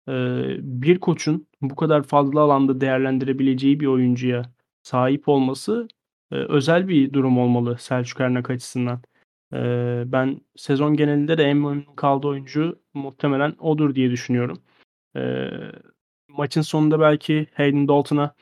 e, 0.08 0.12
bir 0.60 0.98
koçun 0.98 1.46
bu 1.62 1.76
kadar 1.76 2.02
fazla 2.02 2.40
alanda 2.40 2.80
değerlendirebileceği 2.80 3.80
bir 3.80 3.86
oyuncuya 3.86 4.42
sahip 4.82 5.28
olması 5.28 5.88
e, 6.32 6.34
özel 6.36 6.88
bir 6.88 7.12
durum 7.12 7.38
olmalı 7.38 7.78
Selçuk 7.78 8.20
Ernak 8.20 8.50
açısından. 8.50 9.02
E, 9.52 9.58
ben 10.06 10.40
sezon 10.56 10.96
genelinde 10.96 11.38
de 11.38 11.44
en 11.44 11.56
memnun 11.56 11.94
kaldığı 11.96 12.26
oyuncu 12.28 12.80
muhtemelen 12.94 13.54
odur 13.58 13.94
diye 13.94 14.10
düşünüyorum. 14.10 14.58
E, 15.16 15.50
maçın 16.28 16.62
sonunda 16.62 17.00
belki 17.00 17.46
Hayden 17.54 17.88
Dalton'a 17.88 18.34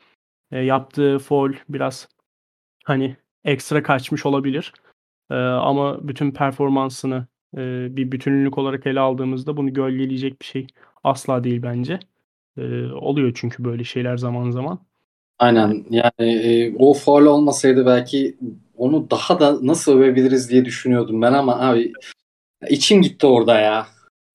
e, 0.53 0.59
yaptığı 0.59 1.19
foul 1.19 1.53
biraz 1.69 2.07
hani 2.83 3.17
ekstra 3.45 3.83
kaçmış 3.83 4.25
olabilir. 4.25 4.73
E, 5.31 5.35
ama 5.35 6.07
bütün 6.07 6.31
performansını 6.31 7.27
e, 7.57 7.87
bir 7.97 8.11
bütünlük 8.11 8.57
olarak 8.57 8.87
ele 8.87 8.99
aldığımızda 8.99 9.57
bunu 9.57 9.73
gölgeleyecek 9.73 10.41
bir 10.41 10.45
şey 10.45 10.67
asla 11.03 11.43
değil 11.43 11.63
bence. 11.63 11.99
E, 12.57 12.85
oluyor 12.85 13.31
çünkü 13.35 13.65
böyle 13.65 13.83
şeyler 13.83 14.17
zaman 14.17 14.51
zaman. 14.51 14.79
Aynen 15.39 15.85
yani 15.89 16.13
e, 16.19 16.75
o 16.79 16.93
faul 16.93 17.25
olmasaydı 17.25 17.85
belki 17.85 18.37
onu 18.77 19.09
daha 19.11 19.39
da 19.39 19.67
nasıl 19.67 19.97
övebiliriz 19.97 20.49
diye 20.49 20.65
düşünüyordum 20.65 21.21
ben 21.21 21.33
ama 21.33 21.59
abi 21.59 21.93
içim 22.69 23.01
gitti 23.01 23.27
orada 23.27 23.59
ya. 23.59 23.87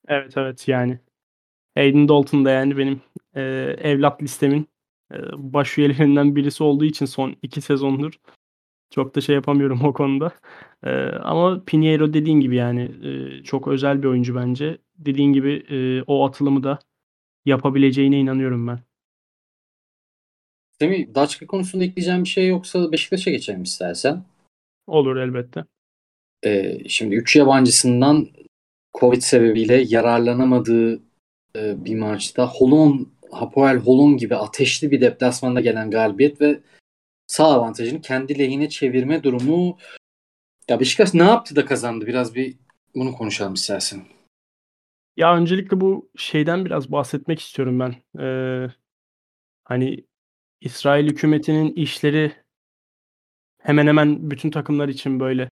Evet 0.09 0.37
evet 0.37 0.69
yani. 0.69 0.99
Aiden 1.77 2.09
Dalton 2.09 2.45
da 2.45 2.51
yani 2.51 2.79
benim 2.79 3.01
e, 3.37 3.43
evlat 3.81 4.23
listemin 4.23 4.69
baş 5.33 5.79
üyelerinden 5.79 6.37
birisi 6.37 6.65
olduğu 6.65 6.85
için 6.85 7.07
son 7.07 7.37
iki 7.43 7.61
sezondur 7.61 8.19
çok 8.91 9.15
da 9.15 9.21
şey 9.21 9.35
yapamıyorum 9.35 9.81
o 9.85 9.93
konuda. 9.93 10.33
E, 10.85 10.91
ama 11.23 11.65
Pinheiro 11.65 12.12
dediğin 12.12 12.41
gibi 12.41 12.57
yani 12.57 12.83
e, 12.83 13.43
çok 13.43 13.69
özel 13.69 14.03
bir 14.03 14.09
oyuncu 14.09 14.35
bence. 14.37 14.79
Dediğin 14.99 15.33
gibi 15.33 15.67
e, 15.71 16.03
o 16.03 16.27
atılımı 16.27 16.62
da 16.62 16.79
yapabileceğine 17.45 18.21
inanıyorum 18.21 18.67
ben. 18.67 18.81
Semih, 20.79 21.15
Daçka 21.15 21.47
konusunda 21.47 21.85
ekleyeceğim 21.85 22.25
bir 22.25 22.29
şey 22.29 22.49
yoksa 22.49 22.93
Beşiktaş'a 22.93 23.31
geçelim 23.31 23.62
istersen. 23.62 24.25
Olur 24.87 25.17
elbette. 25.17 25.65
Ee, 26.45 26.79
şimdi 26.88 27.15
3 27.15 27.37
yabancısından 27.37 28.29
Covid 29.00 29.21
sebebiyle 29.21 29.85
yararlanamadığı 29.88 30.95
e, 31.57 31.85
bir 31.85 31.95
maçta 31.95 32.47
Holon, 32.47 33.09
Hapoel 33.31 33.77
Holon 33.77 34.17
gibi 34.17 34.37
ateşli 34.37 34.91
bir 34.91 35.01
deplasmanda 35.01 35.61
gelen 35.61 35.91
galibiyet 35.91 36.41
ve 36.41 36.61
sağ 37.27 37.47
avantajını 37.47 38.01
kendi 38.01 38.39
lehine 38.39 38.69
çevirme 38.69 39.23
durumu 39.23 39.79
ya 40.69 40.81
Beşiktaş 40.81 41.15
ne 41.15 41.23
yaptı 41.25 41.57
da 41.57 41.65
kazandı? 41.65 42.07
Biraz 42.07 42.35
bir 42.35 42.57
bunu 42.95 43.13
konuşalım 43.13 43.55
istersen. 43.55 44.01
Ya 45.17 45.37
öncelikle 45.37 45.81
bu 45.81 46.11
şeyden 46.17 46.65
biraz 46.65 46.93
bahsetmek 46.93 47.41
istiyorum 47.41 47.81
ben. 47.81 47.95
Ee, 48.23 48.71
hani 49.65 50.05
İsrail 50.61 51.09
hükümetinin 51.09 51.73
işleri 51.73 52.33
hemen 53.59 53.87
hemen 53.87 54.31
bütün 54.31 54.51
takımlar 54.51 54.89
için 54.89 55.21
böyle. 55.21 55.51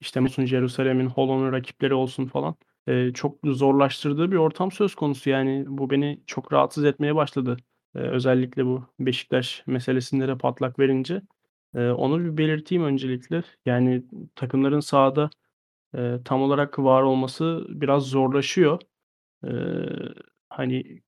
İşte 0.00 0.20
Musun 0.20 0.44
Jerusalem'in, 0.44 1.06
Holon'un 1.06 1.52
rakipleri 1.52 1.94
olsun 1.94 2.26
falan. 2.26 2.56
Ee, 2.88 3.10
çok 3.14 3.38
zorlaştırdığı 3.44 4.32
bir 4.32 4.36
ortam 4.36 4.72
söz 4.72 4.94
konusu. 4.94 5.30
Yani 5.30 5.64
bu 5.68 5.90
beni 5.90 6.22
çok 6.26 6.52
rahatsız 6.52 6.84
etmeye 6.84 7.14
başladı. 7.14 7.56
Ee, 7.94 7.98
özellikle 7.98 8.66
bu 8.66 8.84
Beşiktaş 9.00 9.62
meselesinde 9.66 10.28
de 10.28 10.38
patlak 10.38 10.78
verince. 10.78 11.22
Ee, 11.74 11.88
onu 11.90 12.24
bir 12.24 12.36
belirteyim 12.38 12.84
öncelikle. 12.84 13.42
Yani 13.66 14.04
takımların 14.36 14.80
sahada 14.80 15.30
e, 15.96 16.16
tam 16.24 16.42
olarak 16.42 16.78
var 16.78 17.02
olması 17.02 17.66
biraz 17.68 18.04
zorlaşıyor. 18.04 18.80
Ee, 19.46 19.50
hani 20.50 21.02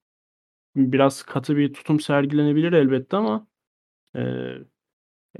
biraz 0.76 1.22
katı 1.22 1.56
bir 1.56 1.74
tutum 1.74 2.00
sergilenebilir 2.00 2.72
elbette 2.72 3.16
ama 3.16 3.46
e, 4.16 4.22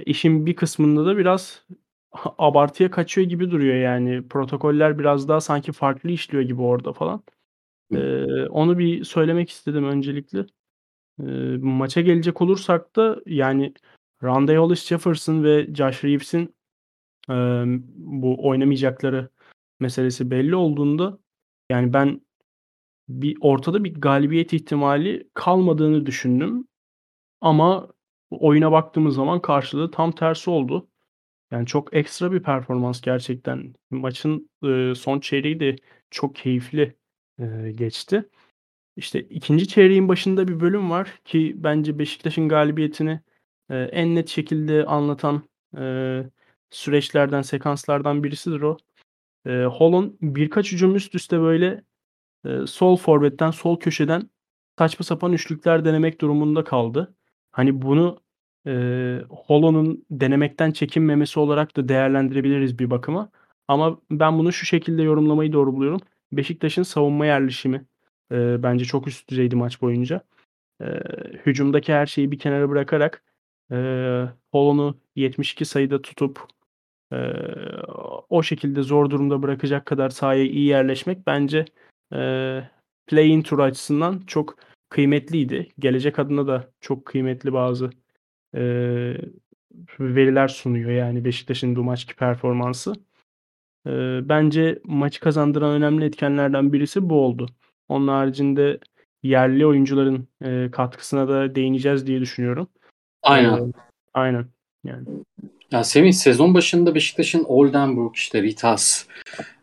işin 0.05 0.45
bir 0.45 0.55
kısmında 0.55 1.05
da 1.05 1.17
biraz 1.17 1.65
abartıya 2.37 2.91
kaçıyor 2.91 3.27
gibi 3.27 3.51
duruyor 3.51 3.75
yani. 3.75 4.27
Protokoller 4.27 4.99
biraz 4.99 5.27
daha 5.27 5.41
sanki 5.41 5.71
farklı 5.71 6.09
işliyor 6.11 6.43
gibi 6.43 6.61
orada 6.61 6.93
falan. 6.93 7.23
Ee, 7.93 8.45
onu 8.47 8.77
bir 8.77 9.03
söylemek 9.03 9.49
istedim 9.49 9.85
öncelikle. 9.85 10.45
Ee, 11.19 11.23
maça 11.61 12.01
gelecek 12.01 12.41
olursak 12.41 12.95
da 12.95 13.21
yani 13.25 13.73
Randy 14.23 14.55
Hollis 14.55 14.87
Jefferson 14.87 15.43
ve 15.43 15.75
Josh 15.75 16.03
Reeves'in 16.03 16.55
e, 17.29 17.33
bu 17.95 18.47
oynamayacakları 18.47 19.29
meselesi 19.79 20.31
belli 20.31 20.55
olduğunda 20.55 21.19
yani 21.69 21.93
ben 21.93 22.21
bir 23.09 23.37
ortada 23.41 23.83
bir 23.83 23.95
galibiyet 23.95 24.53
ihtimali 24.53 25.29
kalmadığını 25.33 26.05
düşündüm. 26.05 26.67
Ama 27.41 27.89
oyuna 28.31 28.71
baktığımız 28.71 29.15
zaman 29.15 29.41
karşılığı 29.41 29.91
tam 29.91 30.11
tersi 30.11 30.49
oldu. 30.49 30.87
Yani 31.53 31.67
çok 31.67 31.95
ekstra 31.95 32.33
bir 32.33 32.43
performans 32.43 33.01
gerçekten. 33.01 33.75
Maçın, 33.91 34.51
ııı, 34.65 34.95
son 34.95 35.21
çeyreği 35.21 35.61
de 35.61 35.77
çok 36.11 36.35
keyifli, 36.35 36.97
eee, 37.39 37.73
geçti. 37.73 38.29
İşte 38.97 39.21
ikinci 39.21 39.67
çeyreğin 39.69 40.09
başında 40.09 40.47
bir 40.49 40.59
bölüm 40.61 40.91
var 40.91 41.13
ki 41.25 41.53
bence 41.57 41.99
Beşiktaş'ın 41.99 42.49
galibiyetini, 42.49 43.21
eee, 43.71 43.89
en 43.93 44.15
net 44.15 44.29
şekilde 44.29 44.85
anlatan, 44.85 45.43
eee, 45.77 46.29
süreçlerden, 46.71 47.43
sekanslardan 47.43 48.23
birisidir 48.23 48.61
o. 48.61 48.77
Eee, 49.47 49.65
Holon 49.65 50.17
birkaç 50.21 50.71
hücum 50.71 50.95
üst 50.95 51.15
üste 51.15 51.41
böyle, 51.41 51.83
eee, 52.45 52.67
sol 52.67 52.97
forvetten, 52.97 53.51
sol 53.51 53.79
köşeden 53.81 54.31
saçma 54.79 55.05
sapan 55.05 55.33
üçlükler 55.33 55.85
denemek 55.85 56.21
durumunda 56.21 56.65
kaldı. 56.65 57.15
Hani 57.53 57.83
bunu 57.83 58.22
e, 58.67 59.21
Holo'nun 59.29 60.05
denemekten 60.11 60.71
çekinmemesi 60.71 61.39
olarak 61.39 61.77
da 61.77 61.89
değerlendirebiliriz 61.89 62.79
bir 62.79 62.89
bakıma. 62.89 63.29
Ama 63.67 63.99
ben 64.11 64.39
bunu 64.39 64.53
şu 64.53 64.65
şekilde 64.65 65.01
yorumlamayı 65.03 65.53
doğru 65.53 65.73
buluyorum. 65.73 66.01
Beşiktaş'ın 66.31 66.83
savunma 66.83 67.25
yerleşimi 67.25 67.85
e, 68.31 68.63
bence 68.63 68.85
çok 68.85 69.07
üst 69.07 69.29
düzeydi 69.29 69.55
maç 69.55 69.81
boyunca. 69.81 70.21
E, 70.81 70.85
hücumdaki 71.45 71.93
her 71.93 72.05
şeyi 72.05 72.31
bir 72.31 72.39
kenara 72.39 72.69
bırakarak 72.69 73.23
e, 73.71 73.75
Holo'nu 74.51 74.97
72 75.15 75.65
sayıda 75.65 76.01
tutup 76.01 76.47
e, 77.13 77.17
o 78.29 78.43
şekilde 78.43 78.81
zor 78.81 79.09
durumda 79.09 79.41
bırakacak 79.41 79.85
kadar 79.85 80.09
sahaya 80.09 80.43
iyi 80.43 80.65
yerleşmek 80.65 81.27
bence 81.27 81.65
e, 82.13 82.19
play-in 83.07 83.41
tur 83.41 83.59
açısından 83.59 84.23
çok 84.27 84.57
kıymetliydi. 84.89 85.69
Gelecek 85.79 86.19
adına 86.19 86.47
da 86.47 86.71
çok 86.81 87.05
kıymetli 87.05 87.53
bazı 87.53 87.89
e, 88.55 88.61
veriler 89.99 90.47
sunuyor 90.47 90.91
yani 90.91 91.25
Beşiktaş'ın 91.25 91.75
bu 91.75 91.83
maçki 91.83 92.15
performansı. 92.15 92.93
E, 93.87 93.91
bence 94.29 94.79
maçı 94.83 95.19
kazandıran 95.19 95.71
önemli 95.71 96.05
etkenlerden 96.05 96.73
birisi 96.73 97.09
bu 97.09 97.15
oldu. 97.15 97.49
Onun 97.89 98.07
haricinde 98.07 98.79
yerli 99.23 99.65
oyuncuların 99.65 100.27
e, 100.41 100.71
katkısına 100.71 101.27
da 101.27 101.55
değineceğiz 101.55 102.07
diye 102.07 102.21
düşünüyorum. 102.21 102.67
Aynen. 103.23 103.57
E, 103.57 103.71
aynen. 104.13 104.45
Yani. 104.83 105.05
Ya 105.71 105.83
Semih 105.83 106.13
sezon 106.13 106.53
başında 106.53 106.95
Beşiktaş'ın 106.95 107.43
Oldenburg 107.43 108.15
işte 108.15 108.41
Ritas 108.41 109.05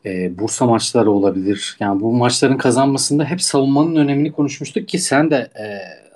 e, 0.04 0.38
Bursa 0.38 0.66
maçları 0.66 1.10
olabilir. 1.10 1.76
Yani 1.80 2.00
bu 2.00 2.12
maçların 2.12 2.56
kazanmasında 2.56 3.24
hep 3.24 3.42
savunmanın 3.42 3.96
önemini 3.96 4.32
konuşmuştuk 4.32 4.88
ki 4.88 4.98
sen 4.98 5.30
de 5.30 5.36
e, 5.36 5.64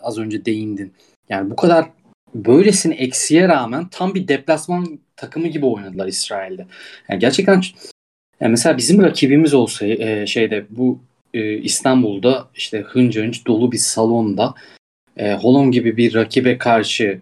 az 0.03 0.19
önce 0.19 0.45
değindin. 0.45 0.93
Yani 1.29 1.51
bu 1.51 1.57
kadar 1.57 1.87
böylesine 2.35 2.95
eksiye 2.95 3.49
rağmen 3.49 3.89
tam 3.89 4.15
bir 4.15 4.29
deplasman 4.29 4.99
takımı 5.17 5.49
gibi 5.49 5.67
oynadılar 5.67 6.07
İsrail'de. 6.07 6.67
Yani 7.09 7.19
gerçekten 7.19 7.63
yani 8.41 8.51
mesela 8.51 8.77
bizim 8.77 9.03
rakibimiz 9.03 9.55
olsa 9.55 9.87
e, 9.87 10.27
şeyde 10.27 10.67
bu 10.71 11.01
e, 11.35 11.59
İstanbul'da 11.59 12.49
işte 12.55 12.81
hınca 12.81 13.23
hınç 13.23 13.47
dolu 13.47 13.73
bir 13.73 13.79
salonda 13.79 14.55
e, 15.17 15.35
Holon 15.35 15.71
gibi 15.71 15.97
bir 15.97 16.15
rakibe 16.15 16.59
karşı 16.59 17.21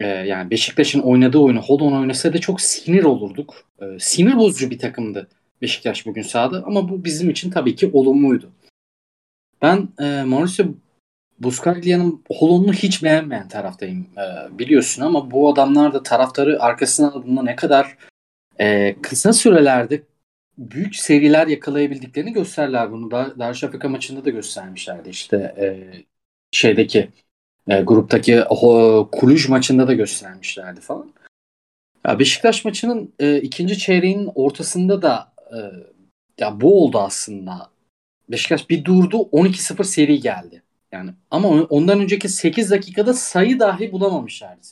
e, 0.00 0.06
yani 0.06 0.50
Beşiktaş'ın 0.50 1.00
oynadığı 1.00 1.38
oyunu 1.38 1.62
Holon 1.62 1.92
oynasa 1.92 2.32
da 2.32 2.38
çok 2.38 2.60
sinir 2.60 3.04
olurduk. 3.04 3.64
E, 3.82 3.84
sinir 3.98 4.36
bozucu 4.36 4.70
bir 4.70 4.78
takımdı 4.78 5.28
Beşiktaş 5.62 6.06
bugün 6.06 6.22
sahada 6.22 6.64
ama 6.66 6.88
bu 6.88 7.04
bizim 7.04 7.30
için 7.30 7.50
tabii 7.50 7.76
ki 7.76 7.90
olumluydu. 7.92 8.50
Ben 9.62 9.88
e, 10.00 10.22
Mauricio 10.22 10.66
Buscaglia'nın 11.42 12.24
Holon'u 12.28 12.72
hiç 12.72 13.02
beğenmeyen 13.02 13.48
taraftayım 13.48 14.06
e, 14.16 14.58
biliyorsun 14.58 15.02
ama 15.02 15.30
bu 15.30 15.52
adamlar 15.52 15.94
da 15.94 16.02
taraftarı 16.02 16.62
arkasına 16.62 17.08
aldığında 17.12 17.42
ne 17.42 17.56
kadar 17.56 17.96
e, 18.60 18.96
kısa 19.02 19.32
sürelerde 19.32 20.02
büyük 20.58 20.96
seriler 20.96 21.46
yakalayabildiklerini 21.46 22.32
gösterler 22.32 22.92
bunu. 22.92 23.10
Dar 23.10 23.38
Darüşşafaka 23.38 23.88
maçında 23.88 24.24
da 24.24 24.30
göstermişlerdi 24.30 25.08
işte 25.08 25.36
e, 25.36 25.64
şeydeki 26.52 27.08
e, 27.68 27.80
gruptaki 27.80 28.44
o, 28.44 29.08
Kuluj 29.12 29.48
maçında 29.48 29.88
da 29.88 29.92
göstermişlerdi 29.94 30.80
falan. 30.80 31.12
Ya 32.06 32.18
Beşiktaş 32.18 32.64
maçının 32.64 33.14
e, 33.18 33.40
ikinci 33.40 33.78
çeyreğinin 33.78 34.30
ortasında 34.34 35.02
da 35.02 35.32
e, 35.50 35.58
ya 36.38 36.60
bu 36.60 36.84
oldu 36.84 36.98
aslında. 36.98 37.70
Beşiktaş 38.28 38.70
bir 38.70 38.84
durdu 38.84 39.16
12-0 39.16 39.84
seri 39.84 40.20
geldi. 40.20 40.62
Yani 40.92 41.10
ama 41.30 41.48
ondan 41.48 42.00
önceki 42.00 42.28
8 42.28 42.70
dakikada 42.70 43.14
sayı 43.14 43.60
dahi 43.60 43.92
bulamamışlardı. 43.92 44.66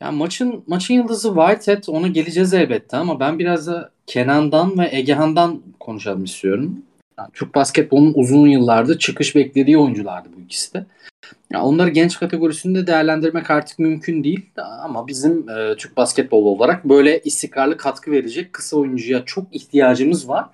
Yani 0.00 0.16
maçın 0.16 0.64
maçın 0.66 0.94
yıldızı 0.94 1.34
Whitehead 1.34 1.84
ona 1.86 2.08
geleceğiz 2.08 2.54
elbette 2.54 2.96
ama 2.96 3.20
ben 3.20 3.38
biraz 3.38 3.66
da 3.66 3.90
Kenan'dan 4.06 4.78
ve 4.78 4.88
Egehan'dan 4.92 5.62
konuşalım 5.80 6.24
istiyorum. 6.24 6.82
Yani 7.18 7.30
Türk 7.32 7.54
basketbolunun 7.54 8.12
uzun 8.16 8.46
yıllardır 8.46 8.98
çıkış 8.98 9.34
beklediği 9.36 9.78
oyunculardı 9.78 10.28
bu 10.36 10.40
ikisi 10.40 10.74
de. 10.74 10.86
Yani 11.50 11.64
onları 11.64 11.90
genç 11.90 12.18
kategorisinde 12.18 12.86
değerlendirmek 12.86 13.50
artık 13.50 13.78
mümkün 13.78 14.24
değil 14.24 14.50
ama 14.56 15.06
bizim 15.06 15.48
e, 15.48 15.76
Türk 15.76 15.96
basketbolu 15.96 16.48
olarak 16.48 16.84
böyle 16.84 17.20
istikrarlı 17.20 17.76
katkı 17.76 18.10
verecek 18.10 18.52
kısa 18.52 18.76
oyuncuya 18.76 19.24
çok 19.24 19.54
ihtiyacımız 19.54 20.28
var. 20.28 20.46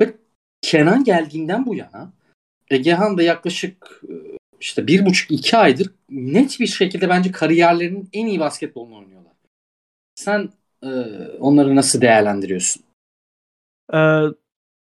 Ve 0.00 0.14
Kenan 0.62 1.04
geldiğinden 1.04 1.66
bu 1.66 1.74
yana 1.74 2.10
Egehan 2.70 3.18
da 3.18 3.22
yaklaşık 3.22 4.02
e, 4.08 4.12
işte 4.60 4.86
bir 4.86 5.06
buçuk 5.06 5.30
iki 5.30 5.56
aydır 5.56 5.90
net 6.10 6.60
bir 6.60 6.66
şekilde 6.66 7.08
bence 7.08 7.32
kariyerlerinin 7.32 8.08
en 8.12 8.26
iyi 8.26 8.40
basketbolunu 8.40 8.98
oynuyorlar. 8.98 9.32
Sen 10.14 10.48
e, 10.82 10.88
onları 11.38 11.76
nasıl 11.76 12.00
değerlendiriyorsun? 12.00 12.82
Ee, 13.94 14.22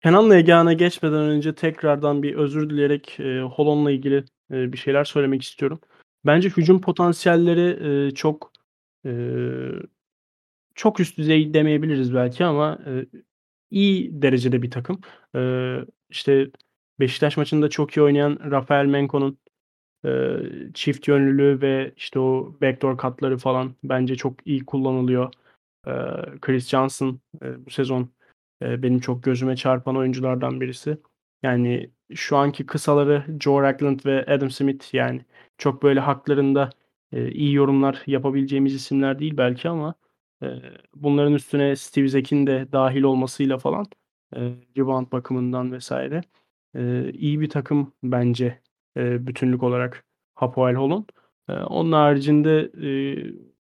Kenan'la 0.04 0.38
Egehan'a 0.38 0.74
geçmeden 0.74 1.20
önce 1.20 1.56
tekrardan 1.56 2.24
bir 2.24 2.36
özür 2.36 2.70
dileyerek 2.70 3.20
e, 3.20 3.42
Holon'la 3.42 3.92
ilgili 3.92 4.24
e, 4.52 4.74
bir 4.74 4.78
şeyler 4.78 5.04
söylemek 5.04 5.42
istiyorum. 5.42 5.80
Bence 6.26 6.50
hücum 6.50 6.82
potansiyelleri 6.82 8.08
e, 8.08 8.12
çok 8.12 8.52
e, 9.06 9.12
çok 10.76 11.00
üst 11.00 11.18
düzey 11.18 11.54
demeyebiliriz 11.54 12.14
belki 12.14 12.46
ama 12.46 12.80
e, 12.86 13.06
iyi 13.72 14.22
derecede 14.22 14.62
bir 14.62 14.72
takım. 14.72 15.02
E, 15.36 15.42
işte 16.10 16.48
Beşiktaş 17.00 17.38
maçında 17.38 17.70
çok 17.70 17.98
iyi 17.98 18.02
oynayan 18.02 18.40
Rafael 18.52 18.86
Menko'nun 18.86 19.38
e, 20.06 20.38
çift 20.74 21.08
yönlülüğü 21.08 21.62
ve 21.62 21.94
işte 21.98 22.20
o 22.20 22.56
backdoor 22.62 22.98
katları 22.98 23.38
falan 23.38 23.76
bence 23.84 24.16
çok 24.16 24.48
iyi 24.48 24.66
kullanılıyor. 24.66 25.34
E, 25.88 25.92
Chris 26.42 26.70
Johnson 26.70 27.20
e, 27.42 27.66
bu 27.66 27.70
sezon 27.70 28.10
e, 28.62 28.84
benim 28.84 29.00
çok 29.00 29.24
gözüme 29.24 29.56
çarpan 29.56 29.98
oyunculardan 29.98 30.62
birisi. 30.62 30.98
Yani 31.44 31.92
şu 32.14 32.38
anki 32.38 32.66
kısaları 32.66 33.26
Joe 33.40 33.62
Ragland 33.62 34.00
ve 34.06 34.26
Adam 34.26 34.52
Smith 34.52 34.94
yani 34.94 35.26
çok 35.58 35.84
böyle 35.84 36.00
haklarında 36.00 36.70
e, 37.12 37.32
iyi 37.32 37.54
yorumlar 37.54 38.04
yapabileceğimiz 38.08 38.76
isimler 38.76 39.20
değil 39.20 39.38
belki 39.38 39.70
ama 39.70 39.96
e, 40.44 40.48
bunların 40.96 41.34
üstüne 41.34 41.76
Steve 41.76 42.08
Zek'in 42.08 42.48
de 42.48 42.68
dahil 42.72 43.04
olmasıyla 43.04 43.58
falan 43.58 43.86
e, 44.36 44.40
rebound 44.78 45.12
bakımından 45.12 45.72
vesaire 45.72 46.24
e, 46.76 47.12
iyi 47.12 47.42
bir 47.42 47.50
takım 47.50 47.94
bence 48.04 48.60
e, 48.98 49.28
bütünlük 49.28 49.64
olarak 49.64 50.06
Hapoel 50.36 50.76
Holon. 50.76 51.06
E, 51.50 51.54
onun 51.54 51.92
haricinde 51.92 52.72
e, 52.88 52.90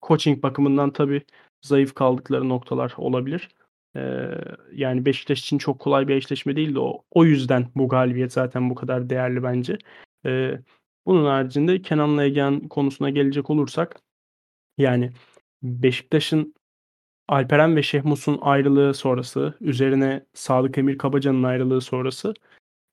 coaching 0.02 0.44
bakımından 0.44 0.94
tabii 0.94 1.22
zayıf 1.62 1.94
kaldıkları 1.94 2.50
noktalar 2.50 2.94
olabilir. 2.98 3.50
E, 3.96 4.28
yani 4.74 5.06
Beşiktaş 5.06 5.40
için 5.40 5.58
çok 5.58 5.80
kolay 5.80 6.08
bir 6.08 6.16
eşleşme 6.16 6.56
değildi 6.56 6.80
o. 6.80 7.04
O 7.12 7.26
yüzden 7.26 7.68
bu 7.76 7.90
galibiyet 7.90 8.34
zaten 8.34 8.70
bu 8.70 8.76
kadar 8.76 9.10
değerli 9.10 9.44
bence. 9.44 9.78
E, 10.26 10.60
bunun 11.06 11.26
haricinde 11.26 11.82
Kenan'la 11.82 12.24
Egen 12.24 12.68
konusuna 12.68 13.10
gelecek 13.10 13.50
olursak 13.50 14.02
yani 14.78 15.12
Beşiktaş'ın 15.64 16.56
Alperen 17.28 17.76
ve 17.76 17.84
Şehmus'un 17.84 18.40
ayrılığı 18.42 18.94
sonrası, 18.94 19.58
üzerine 19.62 20.26
Sadık 20.34 20.78
Emir 20.78 20.98
Kabaca'nın 20.98 21.44
ayrılığı 21.44 21.82
sonrası 21.82 22.34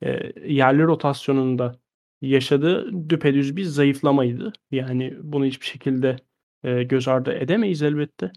e, 0.03 0.33
yerli 0.53 0.83
rotasyonunda 0.83 1.79
yaşadığı 2.21 3.09
düpedüz 3.11 3.57
bir 3.57 3.65
zayıflamaydı. 3.65 4.53
Yani 4.71 5.15
bunu 5.23 5.45
hiçbir 5.45 5.67
şekilde 5.67 6.17
e, 6.65 6.83
göz 6.83 7.09
ardı 7.09 7.33
edemeyiz 7.33 7.83
elbette. 7.83 8.33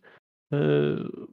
E, 0.53 0.57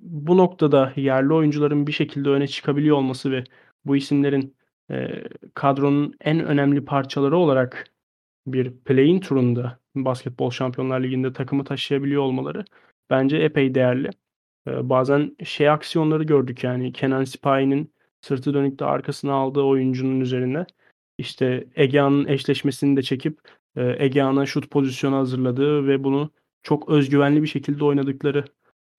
bu 0.01 0.37
noktada 0.37 0.93
yerli 0.97 1.33
oyuncuların 1.33 1.87
bir 1.87 1.93
şekilde 1.93 2.29
öne 2.29 2.47
çıkabiliyor 2.47 2.97
olması 2.97 3.33
ve 3.33 3.45
bu 3.85 3.97
isimlerin 3.97 4.57
e, 4.91 5.25
kadronun 5.55 6.15
en 6.21 6.41
önemli 6.45 6.85
parçaları 6.85 7.37
olarak 7.37 7.91
bir 8.47 8.77
play-in 8.85 9.21
turunda 9.21 9.79
Basketbol 9.95 10.51
Şampiyonlar 10.51 11.01
Ligi'nde 11.01 11.33
takımı 11.33 11.65
taşıyabiliyor 11.65 12.23
olmaları 12.23 12.65
bence 13.11 13.37
epey 13.37 13.75
değerli. 13.75 14.11
E, 14.69 14.89
bazen 14.89 15.37
şey 15.45 15.71
aksiyonları 15.71 16.25
gördük 16.25 16.65
yani 16.65 16.93
Kenan 16.93 17.25
Sipahi'nin 17.25 17.93
sırtı 18.21 18.55
dönükte 18.55 18.85
arkasına 18.85 19.33
aldığı 19.33 19.63
oyuncunun 19.63 20.21
üzerine 20.21 20.67
işte 21.19 21.69
Egean'ın 21.77 22.27
eşleşmesini 22.27 22.97
de 22.97 23.03
çekip 23.03 23.41
e, 23.77 24.05
Egean'a 24.05 24.47
şut 24.47 24.71
pozisyonu 24.71 25.17
hazırladığı 25.17 25.87
ve 25.87 26.05
bunu 26.05 26.31
çok 26.63 26.89
özgüvenli 26.89 27.43
bir 27.43 27.49
şekilde 27.49 27.85
oynadıkları 27.85 28.45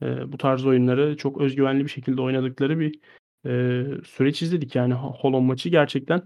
e, 0.02 0.32
bu 0.32 0.38
tarz 0.38 0.66
oyunları 0.66 1.18
çok 1.18 1.42
özgüvenli 1.42 1.84
bir 1.84 1.90
şekilde 1.90 2.22
oynadıkları 2.22 2.80
bir 2.80 3.00
e, 3.46 3.84
süreç 4.06 4.42
izledik. 4.42 4.76
Yani 4.76 4.94
Holon 4.94 5.44
maçı 5.44 5.70
gerçekten 5.70 6.24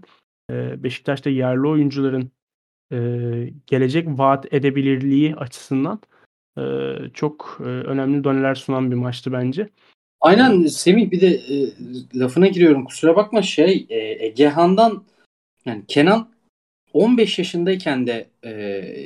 e, 0.50 0.82
Beşiktaş'ta 0.82 1.30
yerli 1.30 1.66
oyuncuların 1.66 2.30
gelecek 3.66 4.08
vaat 4.08 4.54
edebilirliği 4.54 5.36
açısından 5.36 6.00
çok 7.14 7.56
önemli 7.60 8.24
doneler 8.24 8.54
sunan 8.54 8.90
bir 8.90 8.96
maçtı 8.96 9.32
bence. 9.32 9.68
Aynen 10.24 10.66
Semih 10.66 11.10
bir 11.10 11.20
de 11.20 11.26
e, 11.26 11.56
lafına 12.14 12.46
giriyorum 12.46 12.84
kusura 12.84 13.16
bakma 13.16 13.42
şey 13.42 13.86
e, 13.88 14.26
Egehan'dan 14.26 15.04
yani 15.66 15.82
Kenan 15.88 16.28
15 16.92 17.38
yaşındayken 17.38 18.06
de 18.06 18.28
e, 18.42 18.52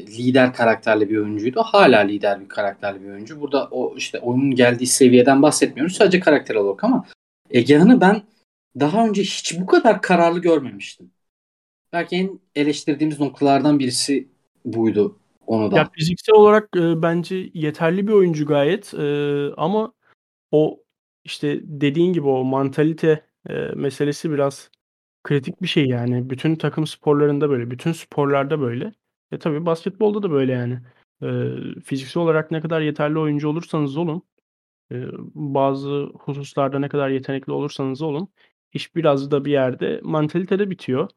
lider 0.06 0.54
karakterli 0.54 1.10
bir 1.10 1.16
oyuncuydu. 1.16 1.62
Hala 1.62 2.00
lider 2.00 2.40
bir 2.40 2.48
karakterli 2.48 3.04
bir 3.04 3.08
oyuncu. 3.08 3.40
Burada 3.40 3.68
o 3.70 3.96
işte 3.96 4.18
oyunun 4.18 4.50
geldiği 4.50 4.86
seviyeden 4.86 5.42
bahsetmiyoruz. 5.42 5.96
Sadece 5.96 6.20
karakter 6.20 6.54
olarak 6.54 6.84
ama 6.84 7.06
Egehan'ı 7.50 8.00
ben 8.00 8.22
daha 8.80 9.08
önce 9.08 9.22
hiç 9.22 9.60
bu 9.60 9.66
kadar 9.66 10.02
kararlı 10.02 10.38
görmemiştim. 10.40 11.10
Belki 11.92 12.16
en 12.16 12.40
eleştirdiğimiz 12.54 13.20
noktalardan 13.20 13.78
birisi 13.78 14.28
buydu 14.64 15.18
onu 15.46 15.70
da. 15.70 15.76
Ya 15.76 15.90
fiziksel 15.92 16.34
olarak 16.34 16.68
e, 16.76 17.02
bence 17.02 17.50
yeterli 17.54 18.06
bir 18.06 18.12
oyuncu 18.12 18.46
gayet 18.46 18.94
e, 18.94 19.06
ama 19.56 19.92
o 20.52 20.80
işte 21.28 21.60
dediğin 21.64 22.12
gibi 22.12 22.26
o 22.28 22.44
mantalite 22.44 23.24
e, 23.50 23.54
meselesi 23.76 24.30
biraz 24.30 24.70
kritik 25.24 25.62
bir 25.62 25.68
şey 25.68 25.86
yani. 25.86 26.30
Bütün 26.30 26.56
takım 26.56 26.86
sporlarında 26.86 27.50
böyle, 27.50 27.70
bütün 27.70 27.92
sporlarda 27.92 28.60
böyle. 28.60 28.92
E 29.32 29.38
tabii 29.38 29.66
basketbolda 29.66 30.22
da 30.22 30.30
böyle 30.30 30.52
yani. 30.52 30.80
E, 31.22 31.28
fiziksel 31.84 32.22
olarak 32.22 32.50
ne 32.50 32.60
kadar 32.60 32.80
yeterli 32.80 33.18
oyuncu 33.18 33.48
olursanız 33.48 33.96
olun, 33.96 34.22
e, 34.92 35.06
bazı 35.34 36.04
hususlarda 36.14 36.78
ne 36.78 36.88
kadar 36.88 37.08
yetenekli 37.10 37.52
olursanız 37.52 38.02
olun, 38.02 38.28
iş 38.72 38.96
biraz 38.96 39.30
da 39.30 39.44
bir 39.44 39.52
yerde 39.52 40.00
mantalitede 40.04 40.70
bitiyor. 40.70 41.08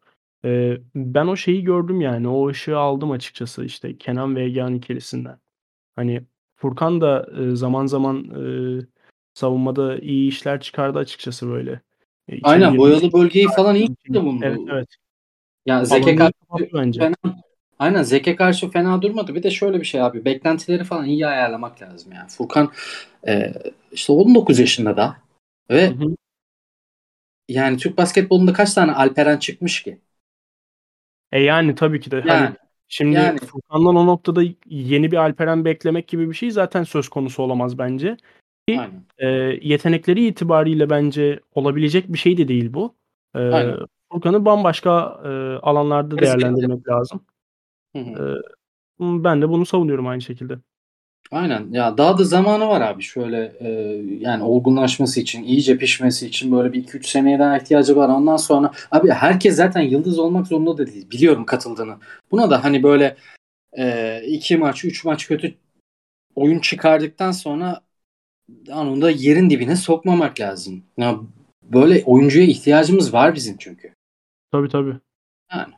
E, 0.45 0.77
ben 0.95 1.27
o 1.27 1.35
şeyi 1.35 1.63
gördüm 1.63 2.01
yani, 2.01 2.27
o 2.27 2.49
ışığı 2.49 2.77
aldım 2.77 3.11
açıkçası 3.11 3.65
işte 3.65 3.97
Kenan 3.97 4.35
ve 4.35 4.43
Egehan 4.43 4.75
ikilisinden. 4.75 5.39
Hani 5.95 6.25
Furkan 6.55 7.01
da 7.01 7.27
e, 7.39 7.55
zaman 7.55 7.85
zaman 7.85 8.25
e, 8.25 8.81
savunmada 9.33 9.97
iyi 9.97 10.29
işler 10.29 10.61
çıkardı 10.61 10.99
açıkçası 10.99 11.47
böyle. 11.49 11.81
E, 12.29 12.39
Aynen 12.43 12.77
boyalı 12.77 13.13
bölgeyi 13.13 13.47
falan 13.55 13.75
iyi 13.75 13.89
bulundu. 14.09 14.45
Evet 14.45 14.59
evet. 14.71 14.87
Ya 15.65 15.85
Zeke 15.85 16.15
karşı 16.15 16.33
bence. 16.73 16.99
Fena, 16.99 17.35
aynen 17.79 18.03
Zeke 18.03 18.35
karşı 18.35 18.69
fena 18.69 19.01
durmadı. 19.01 19.35
Bir 19.35 19.43
de 19.43 19.51
şöyle 19.51 19.79
bir 19.79 19.85
şey 19.85 20.01
abi. 20.01 20.25
Beklentileri 20.25 20.83
falan 20.83 21.05
iyi 21.05 21.27
ayarlamak 21.27 21.81
lazım 21.81 22.11
yani. 22.11 22.29
Furkan 22.29 22.71
e, 23.27 23.53
işte 23.91 24.13
19 24.13 24.59
yaşında 24.59 24.97
da 24.97 25.17
ve 25.69 25.89
hı 25.89 25.93
hı. 25.93 26.15
yani 27.49 27.77
Türk 27.77 27.97
basketbolunda 27.97 28.53
kaç 28.53 28.73
tane 28.73 28.91
Alperen 28.91 29.37
çıkmış 29.37 29.83
ki? 29.83 29.97
E 31.31 31.39
yani 31.39 31.75
tabii 31.75 31.99
ki 31.99 32.11
de. 32.11 32.21
Hani 32.21 32.29
yani, 32.29 32.45
hani 32.45 32.55
şimdi 32.87 33.15
yani. 33.15 33.39
Furkan'dan 33.39 33.95
o 33.95 34.05
noktada 34.05 34.43
yeni 34.65 35.11
bir 35.11 35.17
Alperen 35.17 35.65
beklemek 35.65 36.07
gibi 36.07 36.29
bir 36.29 36.35
şey 36.35 36.51
zaten 36.51 36.83
söz 36.83 37.09
konusu 37.09 37.43
olamaz 37.43 37.77
bence. 37.77 38.17
Ki, 38.67 38.79
e, 39.17 39.27
yetenekleri 39.61 40.25
itibariyle 40.27 40.89
bence 40.89 41.39
olabilecek 41.55 42.13
bir 42.13 42.17
şey 42.17 42.37
de 42.37 42.47
değil 42.47 42.73
bu. 42.73 42.95
E, 43.35 43.65
Furkan'ı 44.11 44.45
bambaşka 44.45 45.21
e, 45.25 45.29
alanlarda 45.65 46.17
değerlendirmek 46.17 46.87
lazım. 46.87 47.25
Hı 47.95 47.99
hı. 48.01 48.41
E, 48.99 49.23
ben 49.23 49.41
de 49.41 49.49
bunu 49.49 49.65
savunuyorum 49.65 50.07
aynı 50.07 50.21
şekilde. 50.21 50.57
Aynen. 51.31 51.67
Ya 51.71 51.97
daha 51.97 52.17
da 52.17 52.23
zamanı 52.23 52.67
var 52.67 52.81
abi. 52.81 53.03
Şöyle 53.03 53.55
e, 53.59 53.69
yani 54.19 54.43
olgunlaşması 54.43 55.21
için, 55.21 55.43
iyice 55.43 55.77
pişmesi 55.77 56.27
için 56.27 56.51
böyle 56.51 56.73
bir 56.73 56.83
2-3 56.83 57.07
seneye 57.07 57.39
daha 57.39 57.57
ihtiyacı 57.57 57.95
var. 57.95 58.09
Ondan 58.09 58.37
sonra 58.37 58.71
abi 58.91 59.09
herkes 59.09 59.55
zaten 59.55 59.81
yıldız 59.81 60.19
olmak 60.19 60.47
zorunda 60.47 60.77
da 60.77 60.87
değil. 60.87 61.11
Biliyorum 61.11 61.45
katıldığını. 61.45 61.95
Buna 62.31 62.49
da 62.49 62.63
hani 62.63 62.83
böyle 62.83 63.15
e, 63.77 64.21
iki 64.27 64.57
maç, 64.57 64.85
üç 64.85 65.05
maç 65.05 65.27
kötü 65.27 65.55
oyun 66.35 66.59
çıkardıktan 66.59 67.31
sonra 67.31 67.81
anında 68.71 69.11
yerin 69.11 69.49
dibine 69.49 69.75
sokmamak 69.75 70.39
lazım. 70.39 70.83
Ya 70.97 71.19
böyle 71.63 72.03
oyuncuya 72.05 72.45
ihtiyacımız 72.45 73.13
var 73.13 73.35
bizim 73.35 73.57
çünkü. 73.57 73.93
Tabii 74.51 74.69
tabii. 74.69 74.95
Yani. 75.53 75.73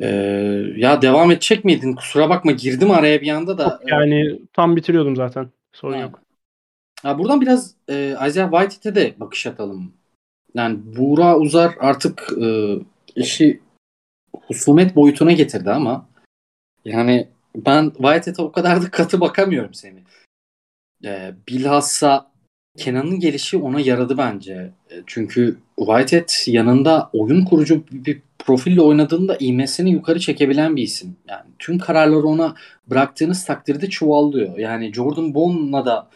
Ee, 0.00 0.06
ya 0.76 1.02
devam 1.02 1.30
edecek 1.30 1.64
miydin? 1.64 1.94
Kusura 1.94 2.28
bakma 2.28 2.52
girdim 2.52 2.90
araya 2.90 3.20
bir 3.20 3.28
anda 3.28 3.58
da. 3.58 3.62
Yok, 3.62 3.80
yani 3.86 4.40
tam 4.52 4.76
bitiriyordum 4.76 5.16
zaten. 5.16 5.50
Sorun 5.72 5.92
ha. 5.92 5.98
yok. 5.98 6.20
Ya 7.04 7.18
buradan 7.18 7.40
biraz 7.40 7.74
e, 7.88 8.16
Isaiah 8.26 8.50
Whitehead'e 8.50 8.94
de 8.94 9.20
bakış 9.20 9.46
atalım. 9.46 9.92
Yani 10.54 10.78
Buğra 10.96 11.38
Uzar 11.38 11.74
artık 11.80 12.32
e, 12.42 12.76
işi 13.16 13.60
husumet 14.46 14.96
boyutuna 14.96 15.32
getirdi 15.32 15.70
ama 15.70 16.08
yani 16.84 17.28
ben 17.56 17.90
Whitehead'e 17.90 18.42
o 18.42 18.52
kadar 18.52 18.82
da 18.82 18.90
katı 18.90 19.20
bakamıyorum 19.20 19.74
seni. 19.74 20.02
E, 21.04 21.34
bilhassa 21.48 22.30
Kenan'ın 22.76 23.20
gelişi 23.20 23.56
ona 23.56 23.80
yaradı 23.80 24.18
bence. 24.18 24.72
E, 24.90 24.94
çünkü 25.06 25.58
Whitehead 25.76 26.28
yanında 26.46 27.10
oyun 27.12 27.44
kurucu 27.44 27.84
bir 27.92 28.22
profille 28.38 28.80
oynadığında 28.80 29.36
ivmesini 29.40 29.90
yukarı 29.90 30.20
çekebilen 30.20 30.76
bir 30.76 30.82
isim. 30.82 31.16
Yani 31.28 31.50
tüm 31.58 31.78
kararları 31.78 32.26
ona 32.26 32.54
bıraktığınız 32.86 33.44
takdirde 33.44 33.88
çuvallıyor. 33.88 34.58
Yani 34.58 34.92
Jordan 34.92 35.34
Ball'la 35.34 35.86
da 35.86 36.10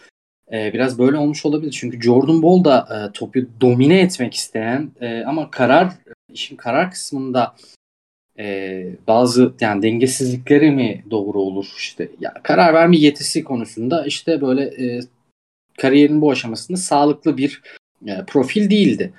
e, 0.53 0.73
biraz 0.73 0.99
böyle 0.99 1.17
olmuş 1.17 1.47
olabilir. 1.47 1.73
Çünkü 1.81 2.03
Jordan 2.03 2.43
Ball 2.43 2.65
da 2.65 2.89
e, 2.91 3.13
topu 3.13 3.41
domine 3.61 4.01
etmek 4.01 4.35
isteyen 4.35 4.91
e, 5.01 5.25
ama 5.25 5.51
karar 5.51 5.93
işin 6.33 6.57
karar 6.57 6.91
kısmında 6.91 7.55
e, 8.39 8.87
bazı 9.07 9.55
yani 9.61 9.83
dengesizlikleri 9.83 10.71
mi 10.71 11.05
doğru 11.11 11.41
olur 11.41 11.75
işte 11.77 12.09
ya 12.21 12.35
karar 12.43 12.75
verme 12.75 12.97
yetisi 12.97 13.45
konusunda 13.45 14.07
işte 14.07 14.41
böyle 14.41 14.63
e, 14.63 15.01
kariyerin 15.79 16.21
bu 16.21 16.31
aşamasında 16.31 16.79
sağlıklı 16.79 17.37
bir 17.37 17.63
e, 18.07 18.25
profil 18.27 18.71
değildi. 18.71 19.13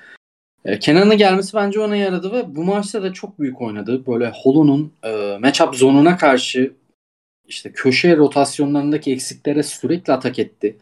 E, 0.65 0.79
Kenan'ın 0.79 1.17
gelmesi 1.17 1.53
bence 1.53 1.79
ona 1.79 1.95
yaradı 1.95 2.31
ve 2.31 2.55
bu 2.55 2.63
maçta 2.63 3.03
da 3.03 3.13
çok 3.13 3.39
büyük 3.39 3.61
oynadı. 3.61 4.05
Böyle 4.07 4.31
Holo'nun 4.35 4.93
e, 5.03 5.37
matchup 5.41 5.75
zonuna 5.75 6.17
karşı 6.17 6.73
işte 7.47 7.71
köşe 7.71 8.17
rotasyonlarındaki 8.17 9.11
eksiklere 9.11 9.63
sürekli 9.63 10.13
atak 10.13 10.39
etti. 10.39 10.77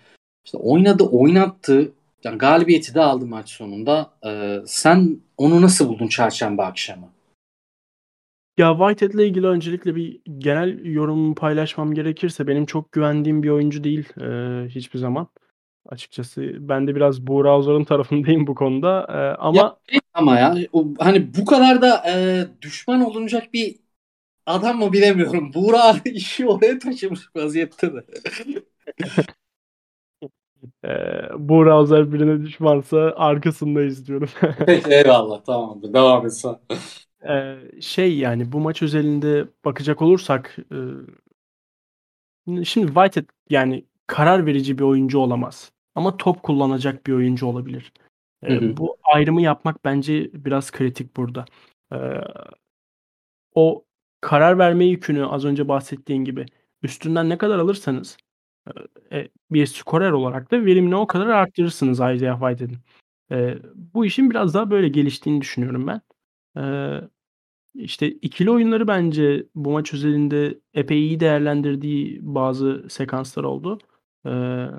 İşte 0.46 0.58
oynadı, 0.58 1.04
oynattı. 1.04 1.92
Yani 2.24 2.38
galibiyeti 2.38 2.94
de 2.94 3.02
aldı 3.02 3.26
maç 3.26 3.50
sonunda. 3.50 4.12
E, 4.26 4.60
sen 4.66 5.18
onu 5.38 5.62
nasıl 5.62 5.90
buldun 5.90 6.08
çarşamba 6.08 6.66
akşamı? 6.66 7.10
Ya 8.58 8.78
Whitehead'le 8.78 9.20
ilgili 9.28 9.48
öncelikle 9.48 9.96
bir 9.96 10.22
genel 10.38 10.86
yorumumu 10.86 11.36
paylaşmam 11.36 11.94
gerekirse 11.94 12.48
benim 12.48 12.66
çok 12.66 12.92
güvendiğim 12.92 13.44
bir 13.44 13.50
oyuncu 13.50 13.84
değil 13.84 14.10
e, 14.22 14.70
hiçbir 14.70 15.00
zaman 15.00 15.28
açıkçası. 15.90 16.42
Ben 16.60 16.88
de 16.88 16.96
biraz 16.96 17.28
Buğra 17.28 17.60
Uzar'ın 17.60 17.84
tarafındayım 17.84 18.48
bu 18.48 18.56
konuda. 18.56 19.08
Ee, 19.10 19.42
ama 19.42 19.58
ya, 19.92 20.02
ama 20.14 20.40
ya 20.40 20.56
o, 20.74 20.88
hani 21.00 21.34
bu 21.38 21.46
kadar 21.46 21.82
da 21.82 22.04
e, 22.10 22.46
düşman 22.62 23.02
olunacak 23.02 23.54
bir 23.54 23.76
adam 24.46 24.80
mı 24.80 24.94
bilemiyorum. 24.94 25.52
Buğra 25.54 25.96
işi 26.06 26.48
oraya 26.48 26.80
taşımış 26.80 27.22
vaziyette 27.36 27.94
de. 27.94 28.06
ee, 30.86 30.90
Buğra 31.38 31.82
Uzar 31.82 32.14
birine 32.14 32.46
düşmansa 32.46 33.14
arkasındayız 33.16 34.08
diyorum. 34.08 34.30
Eyvallah 34.90 35.44
tamamdır. 35.44 35.94
Devam 35.94 36.26
et 36.26 36.34
sen. 36.34 36.56
Ee, 37.30 37.58
şey 37.82 38.18
yani 38.18 38.52
bu 38.52 38.60
maç 38.60 38.82
özelinde 38.82 39.48
bakacak 39.66 40.02
olursak 40.02 40.58
e, 40.72 42.66
şimdi 42.66 42.88
Whitehead 42.88 43.26
yani 43.50 43.86
karar 44.08 44.46
verici 44.46 44.78
bir 44.78 44.84
oyuncu 44.84 45.20
olamaz. 45.20 45.72
Ama 45.96 46.18
top 46.18 46.44
kullanacak 46.44 47.08
bir 47.08 47.14
oyuncu 47.14 47.46
olabilir. 47.46 47.94
Hı 48.46 48.54
hı. 48.54 48.78
bu 48.78 48.98
ayrımı 49.04 49.42
yapmak 49.42 49.86
bence 49.86 50.30
biraz 50.34 50.72
kritik 50.72 51.18
burada. 51.18 51.46
Eee, 51.92 52.24
o 53.56 53.86
karar 54.22 54.58
verme 54.58 54.86
yükünü 54.86 55.26
az 55.26 55.46
önce 55.46 55.68
bahsettiğin 55.68 56.26
gibi 56.26 56.46
üstünden 56.84 57.30
ne 57.30 57.38
kadar 57.38 57.60
alırsanız, 57.60 58.18
eee, 59.12 59.30
bir 59.52 59.66
skorer 59.66 60.12
olarak 60.12 60.52
da 60.52 60.66
verimini 60.66 60.96
o 60.96 61.08
kadar 61.08 61.28
arttırırsınız 61.28 61.98
Isaiah 61.98 62.40
Whitehead'in. 62.40 62.78
Eee, 63.32 63.60
bu 63.76 64.06
işin 64.06 64.30
biraz 64.30 64.54
daha 64.54 64.72
böyle 64.72 64.88
geliştiğini 64.88 65.42
düşünüyorum 65.42 65.88
ben. 65.88 66.02
Eee, 66.58 67.10
işte 67.76 68.10
ikili 68.12 68.52
oyunları 68.52 68.88
bence 68.90 69.46
bu 69.56 69.72
maç 69.72 69.94
özelinde 69.94 70.60
epey 70.74 71.00
iyi 71.08 71.22
değerlendirdiği 71.22 72.20
bazı 72.24 72.86
sekanslar 72.90 73.44
oldu. 73.44 73.80
Eee 74.26 74.70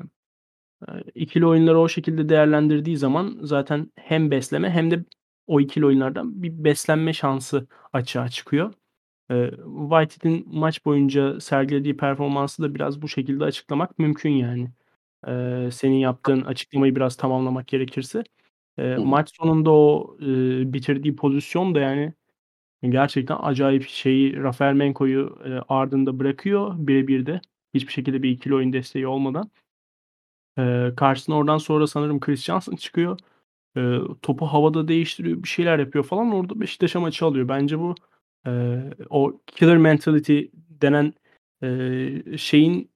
İkili 1.14 1.46
oyunları 1.46 1.78
o 1.80 1.88
şekilde 1.88 2.28
değerlendirdiği 2.28 2.96
zaman 2.96 3.38
zaten 3.42 3.92
hem 3.96 4.30
besleme 4.30 4.70
hem 4.70 4.90
de 4.90 5.04
o 5.46 5.60
ikili 5.60 5.87
oyunlardan 5.87 6.42
bir 6.42 6.64
beslenme 6.64 7.12
şansı 7.12 7.66
açığa 7.92 8.28
çıkıyor. 8.28 8.72
Eee, 9.30 9.50
Whitehead'in 9.90 10.46
maç 10.58 10.84
boyunca 10.87 11.40
sergilediği 11.40 11.96
performansı 11.96 12.62
da 12.62 12.74
biraz 12.74 13.02
bu 13.02 13.08
şekilde 13.08 13.44
açıklamak 13.44 13.98
mümkün 13.98 14.30
yani. 14.30 14.70
Senin 15.72 15.96
yaptığın 15.98 16.40
açıklamayı 16.42 16.96
biraz 16.96 17.16
tamamlamak 17.16 17.66
gerekirse. 17.68 18.24
Eee, 18.78 18.96
maç 18.98 19.30
sonunda 19.37 19.70
o, 19.70 20.16
eee, 20.20 20.72
bitirdiği 20.72 21.16
pozisyon 21.16 21.74
da 21.74 21.80
yani 21.80 22.12
gerçekten 22.90 23.37
acayip. 23.42 23.88
Şeyi, 23.88 24.37
Rafael 24.42 24.74
Menko'yu, 24.74 25.38
eee, 25.46 25.60
ardında 25.68 26.18
bırakıyor 26.20 26.74
bire 26.78 27.26
de 27.26 27.40
Hiçbir 27.74 27.92
şekilde 27.92 28.22
bir 28.24 28.30
ikili 28.30 28.54
oyun 28.54 28.72
desteği 28.72 29.06
olmadan. 29.06 29.50
Eee, 30.58 30.92
karşısına 30.96 31.37
oradan 31.37 31.58
sonra 31.58 31.87
sanırım 31.87 32.20
Chris 32.20 32.44
Johnson 32.44 32.76
çıkıyor. 32.76 33.18
e, 33.78 33.98
topu 34.22 34.46
havada 34.46 34.88
değiştiriyor, 34.88 35.42
bir 35.42 35.48
şeyler 35.48 35.78
yapıyor 35.78 36.04
falan. 36.04 36.32
Orada 36.34 36.60
Beşiktaş'a 36.60 37.00
maçı 37.00 37.26
alıyor. 37.26 37.48
Bence 37.48 37.78
bu 37.80 37.94
e, 38.48 38.80
o 39.10 39.40
killer 39.46 39.76
mentality 39.78 40.40
denen 40.54 41.14
e, 41.64 42.38
şeyin 42.38 42.90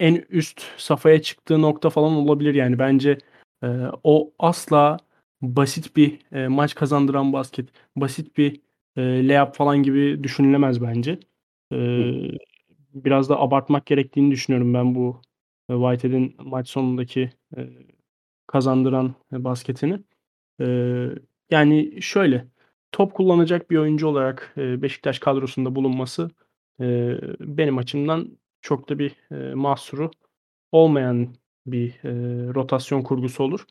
en 0.00 0.14
üst 0.30 0.62
safhaya 0.78 1.22
çıktığı 1.22 1.62
nokta 1.62 1.90
falan 1.90 2.12
olabilir 2.14 2.54
yani. 2.54 2.78
Bence 2.78 3.18
e, 3.62 3.68
o 4.04 4.32
asla 4.38 4.96
basit 5.42 5.96
bir 5.96 6.18
e, 6.32 6.48
maç 6.48 6.74
kazandıran 6.74 7.32
basket, 7.32 7.68
basit 7.96 8.36
bir 8.38 8.60
e, 8.96 9.28
layup 9.28 9.54
falan 9.54 9.82
gibi 9.82 10.24
düşünülemez 10.24 10.82
bence. 10.82 11.20
E, 11.72 11.78
biraz 12.94 13.28
da 13.28 13.40
abartmak 13.40 13.86
gerektiğini 13.86 14.30
düşünüyorum 14.30 14.74
ben 14.74 14.94
bu 14.94 15.20
e, 15.70 15.74
Whitehead'in 15.74 16.36
maç 16.38 16.68
sonundaki 16.68 17.30
e, 17.56 17.68
kazandıran 18.46 19.14
e, 19.32 19.44
basketini. 19.44 20.00
E, 20.60 20.66
yani 21.50 22.02
şöyle 22.02 22.48
top 22.92 23.14
kullanacak 23.14 23.70
bir 23.70 23.78
oyuncu 23.78 24.06
olarak 24.08 24.54
e, 24.56 24.82
Beşiktaş 24.82 25.18
kadrosunda 25.18 25.74
bulunması 25.76 26.30
e, 26.80 27.18
benim 27.40 27.78
açımdan 27.78 28.38
çok 28.62 28.88
da 28.88 28.98
bir 28.98 29.16
e, 29.32 29.54
mahsuru 29.54 30.10
olmayan 30.72 31.34
bir 31.72 31.88
e, 32.04 32.10
rotasyon 32.54 33.02
kurgusu 33.02 33.44
olur. 33.44 33.66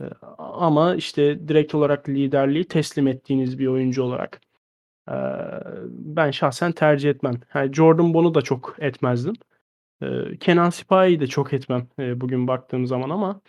E, 0.00 0.04
ama 0.38 0.94
işte 0.94 1.48
direkt 1.48 1.74
olarak 1.74 2.08
liderliği 2.08 2.64
teslim 2.64 3.08
ettiğiniz 3.08 3.58
bir 3.58 3.66
oyuncu 3.66 4.02
olarak 4.02 4.40
e, 5.08 5.14
ben 5.88 6.30
şahsen 6.30 6.72
tercih 6.72 7.10
etmem. 7.10 7.40
Yani 7.54 7.74
Jordan 7.74 8.14
Bond'u 8.14 8.34
da 8.34 8.42
çok 8.42 8.76
etmezdim. 8.78 9.34
E, 10.02 10.36
Kenan 10.40 10.70
Sipahi'yi 10.70 11.20
de 11.20 11.26
çok 11.26 11.52
etmem 11.52 11.88
e, 11.98 12.20
bugün 12.20 12.48
baktığım 12.48 12.86
zaman 12.86 13.10
ama 13.10 13.40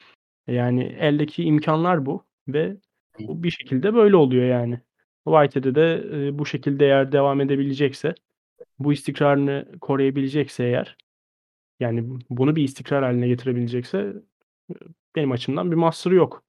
yani 0.47 0.83
eldeki 0.83 1.43
imkanlar 1.43 2.05
bu 2.05 2.25
ve 2.47 2.77
bu 3.19 3.43
bir 3.43 3.51
şekilde 3.51 3.93
böyle 3.93 4.15
oluyor 4.15 4.45
yani. 4.45 4.79
Whitehead'e 5.25 5.75
de 5.75 6.03
e, 6.27 6.39
bu 6.39 6.45
şekilde 6.45 6.85
eğer 6.85 7.11
devam 7.11 7.41
edebilecekse, 7.41 8.15
bu 8.79 8.93
istikrarını 8.93 9.67
koruyabilecekse 9.81 10.63
eğer 10.63 10.97
yani 11.81 12.03
bunu 12.29 12.55
bir 12.55 12.63
istikrar 12.63 13.03
haline 13.03 13.27
getirebilecekse 13.27 14.13
benim 15.15 15.31
açımdan 15.31 15.71
bir 15.71 15.75
mahsuru 15.75 16.15
yok. 16.15 16.43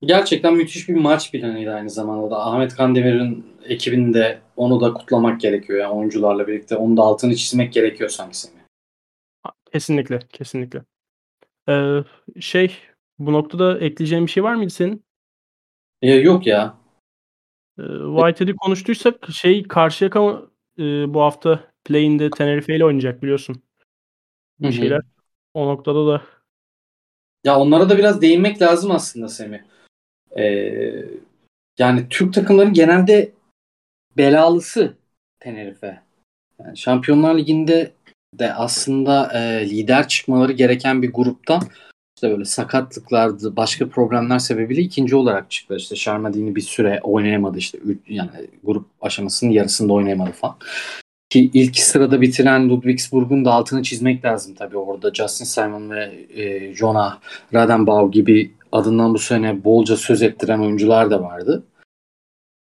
Gerçekten 0.00 0.54
müthiş 0.54 0.88
bir 0.88 0.94
maç 0.94 1.32
planıydı 1.32 1.74
aynı 1.74 1.90
zamanda 1.90 2.30
da. 2.30 2.46
Ahmet 2.46 2.74
Kandemir'in 2.74 3.46
ekibinde 3.64 4.40
onu 4.56 4.80
da 4.80 4.92
kutlamak 4.92 5.40
gerekiyor. 5.40 5.80
Yani 5.80 5.92
oyuncularla 5.92 6.48
birlikte 6.48 6.76
onu 6.76 6.96
da 6.96 7.02
altını 7.02 7.36
çizmek 7.36 7.72
gerekiyor 7.72 8.10
sanki 8.10 8.38
Semih. 8.38 8.60
Kesinlikle, 9.72 10.18
kesinlikle. 10.28 10.82
Ee, 11.68 12.04
şey, 12.40 12.76
bu 13.18 13.32
noktada 13.32 13.78
ekleyeceğim 13.78 14.26
bir 14.26 14.30
şey 14.30 14.42
var 14.42 14.54
mıydı 14.54 14.70
senin? 14.70 15.04
Ee, 16.02 16.14
yok 16.14 16.46
ya. 16.46 16.78
Ee, 17.78 17.82
Whitehead'i 18.16 18.56
konuştuysak 18.56 19.28
şey 19.32 19.62
Karşıyaka 19.62 20.42
e, 20.78 21.14
bu 21.14 21.20
hafta 21.20 21.72
play'inde 21.84 22.30
Tenerife 22.30 22.76
ile 22.76 22.84
oynayacak 22.84 23.22
biliyorsun. 23.22 23.62
Bir 24.60 24.72
şeyler. 24.72 25.00
O 25.54 25.66
noktada 25.66 26.06
da 26.06 26.22
ya 27.44 27.58
onlara 27.58 27.90
da 27.90 27.98
biraz 27.98 28.20
değinmek 28.20 28.62
lazım 28.62 28.90
aslında 28.90 29.28
Semih. 29.28 29.58
Ee, 30.38 31.04
yani 31.78 32.06
Türk 32.10 32.34
takımların 32.34 32.72
genelde 32.72 33.32
belalısı 34.16 34.94
Tenerife. 35.40 36.02
Yani 36.60 36.76
Şampiyonlar 36.76 37.38
Ligi'nde 37.38 37.92
de 38.34 38.54
aslında 38.54 39.32
e, 39.32 39.70
lider 39.70 40.08
çıkmaları 40.08 40.52
gereken 40.52 41.02
bir 41.02 41.12
gruptan 41.12 41.62
işte 42.16 42.30
böyle 42.30 42.44
sakatlıklardı, 42.44 43.56
başka 43.56 43.88
problemler 43.88 44.38
sebebiyle 44.38 44.80
ikinci 44.80 45.16
olarak 45.16 45.50
çıktı. 45.50 45.76
İşte 45.76 45.96
Şarmadini 45.96 46.56
bir 46.56 46.60
süre 46.60 47.00
oynayamadı 47.02 47.58
işte 47.58 47.78
yani 48.08 48.30
grup 48.64 48.86
aşamasının 49.00 49.50
yarısında 49.50 49.92
oynayamadı 49.92 50.32
falan. 50.32 50.56
Ki 51.36 51.50
ilk 51.54 51.78
sırada 51.78 52.20
bitiren 52.20 52.68
Ludwigsburg'un 52.68 53.44
da 53.44 53.52
altını 53.52 53.82
çizmek 53.82 54.24
lazım 54.24 54.54
tabii 54.54 54.76
orada. 54.76 55.14
Justin 55.14 55.44
Simon 55.44 55.90
ve 55.90 56.26
e, 56.34 56.74
Jonah 56.74 57.18
Radenbau 57.54 58.10
gibi 58.10 58.54
adından 58.72 59.14
bu 59.14 59.18
sene 59.18 59.64
bolca 59.64 59.96
söz 59.96 60.22
ettiren 60.22 60.58
oyuncular 60.58 61.10
da 61.10 61.22
vardı. 61.22 61.66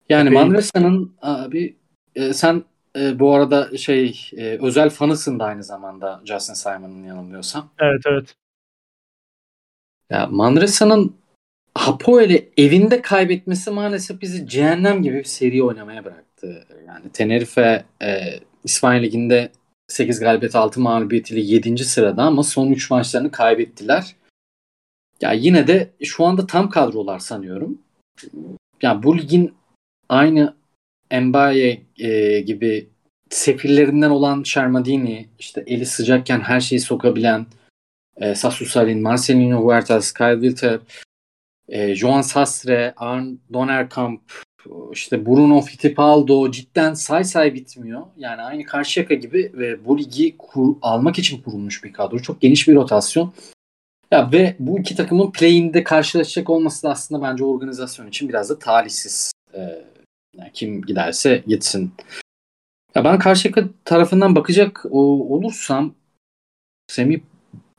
Yani 0.09 0.31
Manresa'nın 0.31 1.15
abi 1.23 1.77
e, 2.15 2.33
sen 2.33 2.65
e, 2.99 3.19
bu 3.19 3.35
arada 3.35 3.77
şey 3.77 4.31
e, 4.37 4.59
özel 4.63 4.91
fanısın 4.91 5.39
da 5.39 5.45
aynı 5.45 5.65
zamanda 5.65 6.21
Justin 6.25 6.55
Simon'ın 6.55 7.05
yanılmıyorsam. 7.05 7.71
Evet 7.79 8.03
evet. 8.07 8.35
Ya 10.11 10.27
Manresa'nın 10.31 11.17
Hapoel'i 11.75 12.53
evinde 12.57 13.03
kaybetmesi 13.03 13.71
maalesef 13.71 14.21
bizi 14.21 14.49
cehennem 14.49 15.03
gibi 15.03 15.17
bir 15.17 15.25
seri 15.25 15.63
oynamaya 15.63 16.05
bıraktı. 16.05 16.67
Yani 16.87 17.11
Tenerife 17.13 17.85
e, 18.03 18.41
İspanya 18.67 19.01
Ligi'nde 19.01 19.53
8 19.89 20.21
galibiyet 20.21 20.57
6 20.57 20.81
mağlubiyetiyle 20.81 21.41
7. 21.41 21.85
sırada 21.85 22.23
ama 22.23 22.43
son 22.43 22.71
3 22.71 22.91
maçlarını 22.91 23.31
kaybettiler. 23.31 24.17
Ya 25.21 25.33
yine 25.33 25.67
de 25.67 25.91
şu 26.03 26.25
anda 26.25 26.47
tam 26.47 26.71
kadrolar 26.71 27.19
sanıyorum. 27.19 27.79
Ya 28.83 29.03
bu 29.03 29.19
ligin 29.19 29.55
aynı 30.09 30.57
Mbaye 31.13 31.83
e, 31.99 32.41
gibi 32.41 32.89
sefillerinden 33.31 34.11
olan 34.11 34.43
Shermadini, 34.43 35.29
işte 35.39 35.65
eli 35.67 35.87
sıcakken 35.87 36.41
her 36.41 36.61
şeyi 36.61 36.81
sokabilen 36.81 37.47
e, 38.17 38.35
Sasu 38.35 38.67
Salin, 38.67 39.03
Marcelino 39.03 39.65
Huertas, 39.65 40.13
Kyle 40.13 40.41
Wilter, 40.41 40.81
e, 41.69 41.95
Joan 41.95 42.21
Sastre, 42.21 42.95
Arn 42.97 43.27
Donerkamp, 43.53 44.21
işte 44.93 45.27
Bruno 45.27 45.61
Fittipaldo 45.61 46.51
cidden 46.51 46.95
say 46.95 47.25
say 47.25 47.55
bitmiyor. 47.55 48.03
Yani 48.17 48.43
aynı 48.43 48.65
Karşıyaka 48.65 49.15
gibi 49.15 49.53
ve 49.55 49.85
bu 49.85 49.99
ligi 49.99 50.37
kur, 50.39 50.77
almak 50.83 51.19
için 51.19 51.43
kurulmuş 51.43 51.85
bir 51.85 51.93
kadro. 51.93 52.19
Çok 52.19 52.41
geniş 52.41 52.69
bir 52.69 52.75
rotasyon. 52.75 53.33
Ya 54.11 54.33
ve 54.33 54.57
bu 54.59 54.79
iki 54.79 54.97
takımın 54.97 55.33
play'inde 55.33 55.85
karşılaşacak 55.85 56.51
olması 56.51 56.83
da 56.83 56.91
aslında 56.91 57.23
bence 57.23 57.45
organizasyon 57.45 58.07
için 58.07 58.29
biraz 58.29 58.51
da 58.51 58.59
talihsiz. 58.59 59.33
Ee, 59.55 59.85
yani 60.37 60.51
kim 60.53 60.83
giderse 60.83 61.43
gitsin. 61.47 61.93
Ya 62.95 63.05
ben 63.05 63.19
Karşıyaka 63.19 63.65
tarafından 63.85 64.35
bakacak 64.35 64.87
olursam 64.91 65.95
Semih 66.89 67.21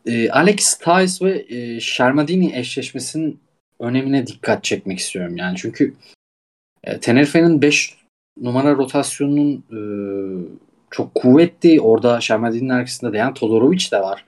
e, 0.05 0.29
Alex 0.29 0.77
Tice 0.77 1.25
ve 1.25 1.45
e, 1.49 1.79
Shermadini 1.79 2.55
eşleşmesinin 2.55 3.39
önemine 3.79 4.27
dikkat 4.27 4.63
çekmek 4.63 4.99
istiyorum. 4.99 5.37
Yani 5.37 5.57
çünkü 5.57 5.93
Tenerife'nin 7.01 7.61
5 7.61 7.97
numara 8.41 8.75
rotasyonunun 8.75 9.63
e, 9.71 9.79
çok 10.91 11.15
kuvvetli. 11.15 11.81
Orada 11.81 12.21
Shermadini'nin 12.21 12.69
arkasında 12.69 13.13
Dejan 13.13 13.33
Todorovic 13.33 13.91
de 13.91 13.99
var. 13.99 14.25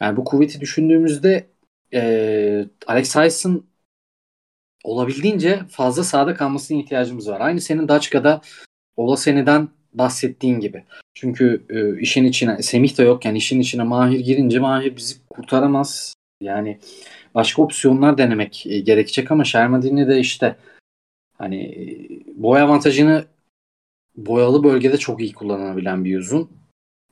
Yani 0.00 0.16
bu 0.16 0.24
kuvveti 0.24 0.60
düşündüğümüzde 0.60 1.46
e, 1.94 2.66
Alex 2.86 3.12
Tyson 3.12 3.64
olabildiğince 4.84 5.60
fazla 5.70 6.04
sahada 6.04 6.34
kalmasına 6.34 6.78
ihtiyacımız 6.78 7.28
var. 7.28 7.40
Aynı 7.40 7.60
senin 7.60 7.88
Daçka'da 7.88 8.40
Olasen'den 8.96 9.68
bahsettiğin 9.94 10.60
gibi. 10.60 10.84
Çünkü 11.14 11.66
e, 11.70 12.00
işin 12.00 12.24
içine 12.24 12.62
Semih 12.62 12.98
de 12.98 13.02
yok 13.02 13.24
yani 13.24 13.38
işin 13.38 13.60
içine 13.60 13.82
Mahir 13.82 14.20
girince 14.20 14.58
Mahir 14.58 14.96
bizi 14.96 15.14
kurtaramaz. 15.30 16.14
Yani 16.40 16.78
başka 17.34 17.62
opsiyonlar 17.62 18.18
denemek 18.18 18.66
e, 18.66 18.80
gerekecek 18.80 19.30
ama 19.30 19.44
Shermadini 19.44 20.08
de 20.08 20.20
işte 20.20 20.56
hani 21.42 21.62
e, 21.62 22.08
boy 22.42 22.60
avantajını 22.60 23.24
boyalı 24.16 24.64
bölgede 24.64 24.96
çok 24.96 25.20
iyi 25.20 25.32
kullanabilen 25.32 26.04
bir 26.04 26.18
uzun. 26.18 26.50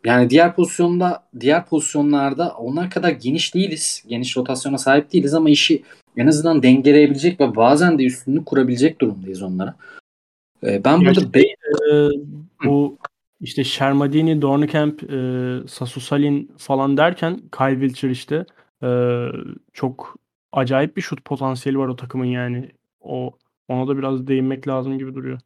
Yani 0.04 0.30
diğer 0.30 0.54
pozisyonda 0.54 1.28
diğer 1.40 1.66
pozisyonlarda 1.66 2.50
onlar 2.50 2.90
kadar 2.90 3.10
geniş 3.10 3.54
değiliz. 3.54 4.04
Geniş 4.08 4.36
rotasyona 4.36 4.78
sahip 4.78 5.12
değiliz 5.12 5.34
ama 5.34 5.50
işi 5.50 5.82
en 6.16 6.26
azından 6.26 6.62
dengeleyebilecek 6.62 7.40
ve 7.40 7.56
bazen 7.56 7.98
de 7.98 8.04
üstünlük 8.04 8.46
kurabilecek 8.46 9.00
durumdayız 9.00 9.42
onlara. 9.42 9.76
Ee, 10.64 10.84
ben 10.84 11.00
burada 11.00 11.34
be- 11.34 11.40
e, 11.40 12.10
bu 12.64 12.98
işte 13.40 13.64
Shermadini, 13.64 14.42
Dornkamp, 14.42 15.02
e, 15.12 15.18
Sasu 15.68 16.00
Salin 16.00 16.52
falan 16.58 16.96
derken 16.96 17.40
Kyle 17.58 17.80
Wilcher 17.80 18.10
işte 18.10 18.44
e, 18.82 18.88
çok 19.72 20.16
acayip 20.52 20.96
bir 20.96 21.02
şut 21.02 21.24
potansiyeli 21.24 21.78
var 21.78 21.88
o 21.88 21.96
takımın 21.96 22.24
yani. 22.24 22.70
O 23.00 23.32
ona 23.70 23.88
da 23.88 23.98
biraz 23.98 24.26
değinmek 24.26 24.68
lazım 24.68 24.98
gibi 24.98 25.14
duruyor. 25.14 25.40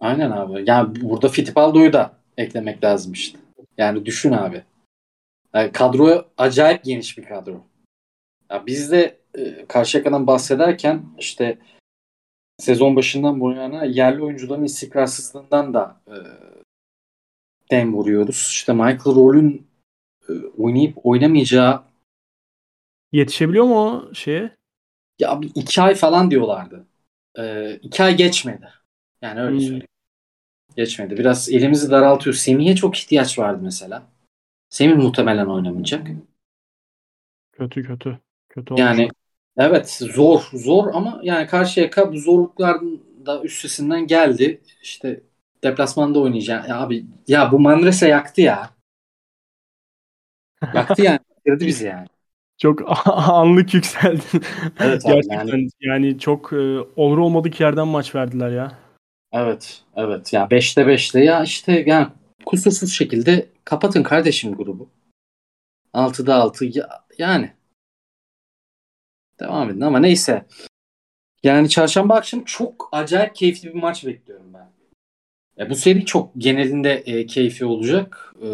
Aynen 0.00 0.30
abi. 0.30 0.64
Yani 0.66 1.00
burada 1.02 1.28
Fittipaldo'yu 1.28 1.92
da 1.92 2.12
eklemek 2.36 2.84
lazım 2.84 3.12
işte. 3.12 3.38
Yani 3.78 4.06
düşün 4.06 4.32
abi. 4.32 4.62
Yani 5.54 5.72
kadro 5.72 6.24
acayip 6.38 6.84
geniş 6.84 7.18
bir 7.18 7.24
kadro. 7.24 7.60
Ya 8.50 8.66
biz 8.66 8.92
de 8.92 9.18
e, 9.38 9.66
Karşıyaka'dan 9.66 10.26
bahsederken 10.26 11.02
işte 11.18 11.58
sezon 12.58 12.96
başından 12.96 13.40
bu 13.40 13.52
yana 13.52 13.84
yerli 13.84 14.22
oyuncuların 14.22 14.64
istikrarsızlığından 14.64 15.74
da 15.74 16.00
e, 16.08 16.16
dem 17.70 17.94
vuruyoruz. 17.94 18.48
İşte 18.50 18.72
Michael 18.72 19.16
Roll'ün 19.16 19.66
e, 20.28 20.32
oynayıp 20.58 21.06
oynamayacağı 21.06 21.90
Yetişebiliyor 23.12 23.64
mu 23.64 23.78
o 23.78 24.14
şeye? 24.14 24.56
Ya 25.18 25.42
bir 25.42 25.50
iki 25.54 25.82
ay 25.82 25.94
falan 25.94 26.30
diyorlardı. 26.30 26.86
Ee, 27.38 27.78
iki 27.82 28.02
ay 28.02 28.16
geçmedi. 28.16 28.68
Yani 29.22 29.40
öyle 29.40 29.50
Hmm. 29.50 29.60
söyleyeyim. 29.60 29.86
Geçmedi. 30.76 31.16
Biraz 31.18 31.50
elimizi 31.50 31.90
daraltıyor. 31.90 32.34
Semih'e 32.36 32.76
çok 32.76 32.98
ihtiyaç 32.98 33.38
vardı 33.38 33.60
mesela. 33.64 34.02
Semih 34.70 34.96
muhtemelen 34.96 35.46
oynamayacak. 35.46 36.08
Kötü 37.52 37.82
kötü. 37.82 38.18
Kötü 38.48 38.74
olmuş. 38.74 38.98
Yani 38.98 39.08
evet 39.58 39.90
zor 39.92 40.48
zor 40.52 40.94
ama 40.94 41.20
yani 41.22 41.46
Karşıyaka 41.46 42.12
bu 42.12 42.18
zorlukların 42.18 43.02
da 43.26 43.42
üstesinden 43.42 44.06
geldi. 44.06 44.60
İşte 44.82 45.20
deplasmanda 45.64 46.18
oynayacak. 46.20 46.68
Ya 46.68 46.80
abi 46.80 47.06
ya 47.28 47.52
bu 47.52 47.60
Manresa 47.60 48.06
yaktı 48.06 48.40
ya. 48.40 48.70
Yaktı 50.72 51.02
yani. 51.02 51.18
Bitirdi 51.46 51.66
bizi 51.66 51.86
yani. 51.86 52.06
Çok 52.60 53.06
anlık 53.28 53.74
yükseldin. 53.74 54.42
Evet 54.80 55.06
abi, 55.06 55.12
Gerçekten 55.14 55.68
yani, 55.80 56.18
çok 56.18 56.52
e, 56.52 56.80
olur 56.96 57.18
olmadık 57.18 57.60
yerden 57.60 57.88
maç 57.88 58.14
verdiler 58.14 58.50
ya. 58.50 58.78
Evet, 59.32 59.82
evet. 59.96 60.32
Ya 60.32 60.44
5'te 60.44 60.82
5'te 60.82 61.24
ya 61.24 61.42
işte 61.42 61.84
yani 61.86 62.06
kusursuz 62.44 62.92
şekilde 62.92 63.48
kapatın 63.64 64.02
kardeşim 64.02 64.54
grubu. 64.54 64.88
6'da 65.94 66.34
6 66.34 66.64
ya, 66.64 66.88
yani. 67.18 67.52
Devam 69.40 69.70
edin 69.70 69.80
ama 69.80 69.98
neyse. 69.98 70.46
Yani 71.42 71.68
çarşamba 71.68 72.14
akşamı 72.14 72.44
çok 72.44 72.88
acayip 72.92 73.34
keyifli 73.34 73.68
bir 73.68 73.80
maç 73.80 74.06
bekliyorum 74.06 74.54
ben. 74.54 74.70
Ya 75.56 75.70
bu 75.70 75.74
seri 75.74 76.04
çok 76.04 76.30
genelinde 76.38 76.92
e, 76.92 77.26
keyifli 77.26 77.66
olacak. 77.66 78.34
E, 78.42 78.48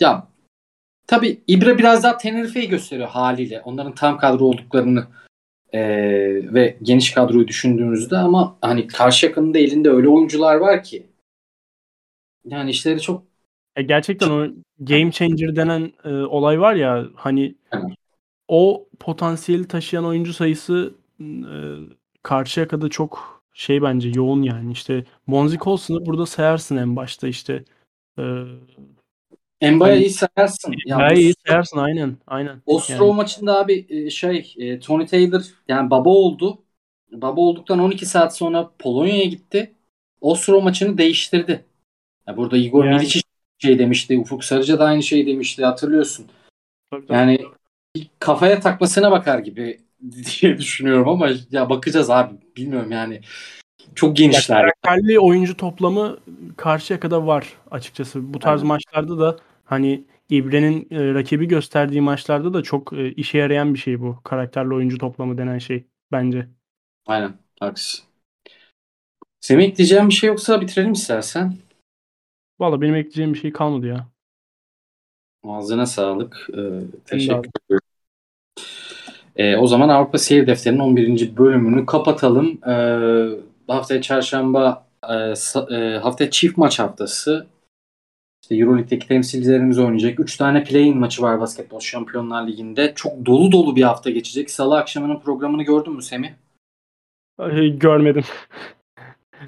ya 0.00 0.28
tabii 1.08 1.40
İbre 1.46 1.78
biraz 1.78 2.04
daha 2.04 2.16
Tenerife'yi 2.16 2.68
gösteriyor 2.68 3.08
haliyle. 3.08 3.60
Onların 3.60 3.94
tam 3.94 4.18
kadro 4.18 4.44
olduklarını 4.44 5.06
e, 5.72 5.80
ve 6.54 6.78
geniş 6.82 7.10
kadroyu 7.10 7.48
düşündüğümüzde 7.48 8.16
ama 8.16 8.58
hani 8.60 8.86
Karşıyaka'nın 8.86 9.54
da 9.54 9.58
elinde 9.58 9.90
öyle 9.90 10.08
oyuncular 10.08 10.54
var 10.54 10.82
ki 10.82 11.06
yani 12.44 12.70
işleri 12.70 13.00
çok 13.00 13.22
E, 13.76 13.82
gerçekten 13.82 14.30
o 14.30 14.48
game 14.78 15.12
changer 15.12 15.56
denen 15.56 15.92
e, 16.04 16.12
olay 16.12 16.60
var 16.60 16.74
ya 16.74 17.06
hani 17.14 17.54
Evet. 17.72 17.84
o 18.48 18.88
potansiyeli 19.00 19.68
taşıyan 19.68 20.04
oyuncu 20.04 20.32
sayısı 20.32 20.94
e, 21.20 21.26
Karşıyaka'da 22.22 22.88
çok 22.88 23.42
şey 23.54 23.82
bence 23.82 24.08
yoğun 24.14 24.42
yani 24.42 24.72
işte 24.72 25.04
Bonzi 25.26 25.58
Colson'ı 25.58 26.06
burada 26.06 26.26
sayarsın 26.26 26.76
en 26.76 26.96
başta 26.96 27.28
işte 27.28 27.64
e, 28.18 28.22
Emba'yı 29.60 29.92
Hani- 29.94 30.04
iyi 30.04 30.10
sayarsın. 30.10 30.74
Ya 30.86 30.98
bayağı 30.98 31.10
bu 31.16 31.20
iyi 31.20 31.34
sayarsın 31.46 31.78
aynen 31.78 32.16
aynen. 32.26 32.62
Ostrov 32.66 33.06
Yani- 33.06 33.16
maçında 33.16 33.58
abi 33.58 33.86
e, 33.88 34.10
şey 34.10 34.54
e, 34.58 34.80
Tony 34.80 35.06
Taylor 35.06 35.42
yani 35.68 35.90
baba 35.90 36.08
oldu. 36.10 36.58
Baba 37.12 37.40
olduktan 37.40 37.78
12 37.78 38.06
saat 38.06 38.36
sonra 38.36 38.70
Polonya'ya 38.78 39.24
gitti. 39.24 39.72
Ostrov 40.20 40.62
maçını 40.62 40.98
değiştirdi. 40.98 41.64
Ya 42.26 42.36
burada 42.36 42.56
Igor 42.56 42.84
Yani- 42.84 42.96
Milic 42.96 43.20
şey 43.58 43.78
demişti. 43.78 44.18
Ufuk 44.18 44.44
Sarıca 44.44 44.78
da 44.78 44.84
aynı 44.84 45.02
şey 45.02 45.26
demişti. 45.26 45.64
Hatırlıyorsun. 45.64 46.26
Tabii, 46.90 47.06
tabii. 47.06 47.16
Yani 47.18 47.38
kafaya 48.18 48.60
takmasına 48.60 49.10
bakar 49.10 49.38
gibi 49.38 49.80
diye 50.40 50.58
düşünüyorum 50.58 51.08
ama 51.08 51.28
ya 51.50 51.70
bakacağız 51.70 52.10
abi. 52.10 52.34
Bilmiyorum 52.56 52.90
yani. 52.92 53.20
Çok 53.94 54.16
genişler. 54.16 54.58
karakterli 54.60 55.20
oyuncu 55.20 55.56
toplamı 55.56 56.18
Karşıyaka'da 56.56 57.26
var 57.26 57.46
açıkçası. 57.70 58.34
Bu 58.34 58.38
tarz 58.38 58.60
Evet. 58.60 58.68
maçlarda 58.68 59.18
da 59.18 59.36
hani 59.68 60.04
İbre'nin 60.30 60.88
e, 60.90 61.14
rakibi 61.14 61.48
gösterdiği 61.48 62.00
maçlarda 62.00 62.54
da 62.54 62.62
çok 62.62 62.92
e, 62.92 63.12
işe 63.12 63.38
yarayan 63.38 63.74
bir 63.74 63.78
şey 63.78 64.00
bu. 64.00 64.20
Karakterli 64.24 64.74
oyuncu 64.74 64.98
toplamı 64.98 65.38
denen 65.38 65.58
şey 65.58 65.84
bence. 66.12 66.48
Aynen. 67.06 67.34
Haklısın. 67.60 68.04
Semih 69.40 69.64
ekleyeceğim 69.64 70.08
bir 70.08 70.14
şey 70.14 70.28
yoksa 70.28 70.60
bitirelim 70.60 70.92
istersen. 70.92 71.56
Valla 72.60 72.80
benim 72.80 72.94
ekleyeceğim 72.94 73.34
bir 73.34 73.38
şey 73.38 73.52
kalmadı 73.52 73.86
ya. 73.86 74.08
Ağzına 75.44 75.86
sağlık. 75.86 76.50
Ee, 76.52 76.60
teşekkür 77.06 77.50
ederim. 77.68 77.80
Ee, 79.36 79.56
o 79.56 79.66
zaman 79.66 79.88
Avrupa 79.88 80.18
Seyir 80.18 80.46
Defteri'nin 80.46 80.78
11. 80.78 81.36
bölümünü 81.36 81.86
kapatalım. 81.86 82.58
Ee, 82.68 83.72
haftaya 83.72 84.02
çarşamba 84.02 84.86
e, 85.08 85.14
e, 85.74 85.98
haftaya 85.98 86.30
çift 86.30 86.56
maç 86.56 86.78
haftası. 86.78 87.46
İşte 88.48 88.56
Euroleague'deki 88.56 89.08
temsilcilerimiz 89.08 89.78
oynayacak. 89.78 90.20
3 90.20 90.36
tane 90.36 90.64
play-in 90.64 90.98
maçı 90.98 91.22
var 91.22 91.40
Basketbol 91.40 91.80
Şampiyonlar 91.80 92.46
Ligi'nde. 92.46 92.92
Çok 92.94 93.26
dolu 93.26 93.52
dolu 93.52 93.76
bir 93.76 93.82
hafta 93.82 94.10
geçecek. 94.10 94.50
Salı 94.50 94.78
akşamının 94.78 95.20
programını 95.20 95.62
gördün 95.62 95.92
mü 95.92 96.02
Semih? 96.02 96.30
Ay, 97.38 97.78
görmedim. 97.78 98.22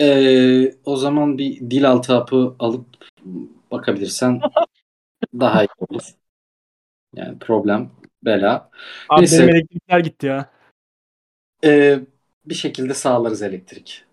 Ee, 0.00 0.74
o 0.84 0.96
zaman 0.96 1.38
bir 1.38 1.70
dil 1.70 1.90
altı 1.90 2.12
hapı 2.12 2.54
alıp 2.58 2.86
bakabilirsen 3.70 4.40
daha 5.40 5.64
iyi 5.64 5.68
olur. 5.78 6.02
Yani 7.14 7.38
problem, 7.38 7.90
bela. 8.24 8.70
Abi 9.08 9.20
Neyse. 9.20 9.38
benim 9.38 9.56
elektrikler 9.56 10.00
gitti 10.00 10.26
ya. 10.26 10.50
Ee, 11.64 12.00
bir 12.44 12.54
şekilde 12.54 12.94
sağlarız 12.94 13.42
elektrik. 13.42 14.04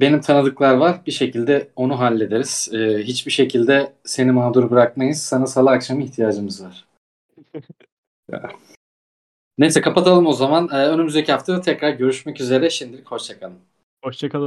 Benim 0.00 0.20
tanıdıklar 0.20 0.74
var. 0.74 1.00
Bir 1.06 1.12
şekilde 1.12 1.68
onu 1.76 1.98
hallederiz. 1.98 2.68
Ee, 2.72 2.98
hiçbir 2.98 3.30
şekilde 3.30 3.92
seni 4.04 4.32
mağdur 4.32 4.70
bırakmayız. 4.70 5.22
Sana 5.22 5.46
salı 5.46 5.70
akşamı 5.70 6.02
ihtiyacımız 6.02 6.64
var. 6.64 6.84
Neyse 9.58 9.80
kapatalım 9.80 10.26
o 10.26 10.32
zaman. 10.32 10.68
Ee, 10.72 10.76
önümüzdeki 10.76 11.32
hafta 11.32 11.60
tekrar 11.60 11.90
görüşmek 11.90 12.40
üzere. 12.40 12.70
Şimdilik 12.70 13.06
hoşçakalın. 13.06 13.58
Hoşçakalın. 14.04 14.44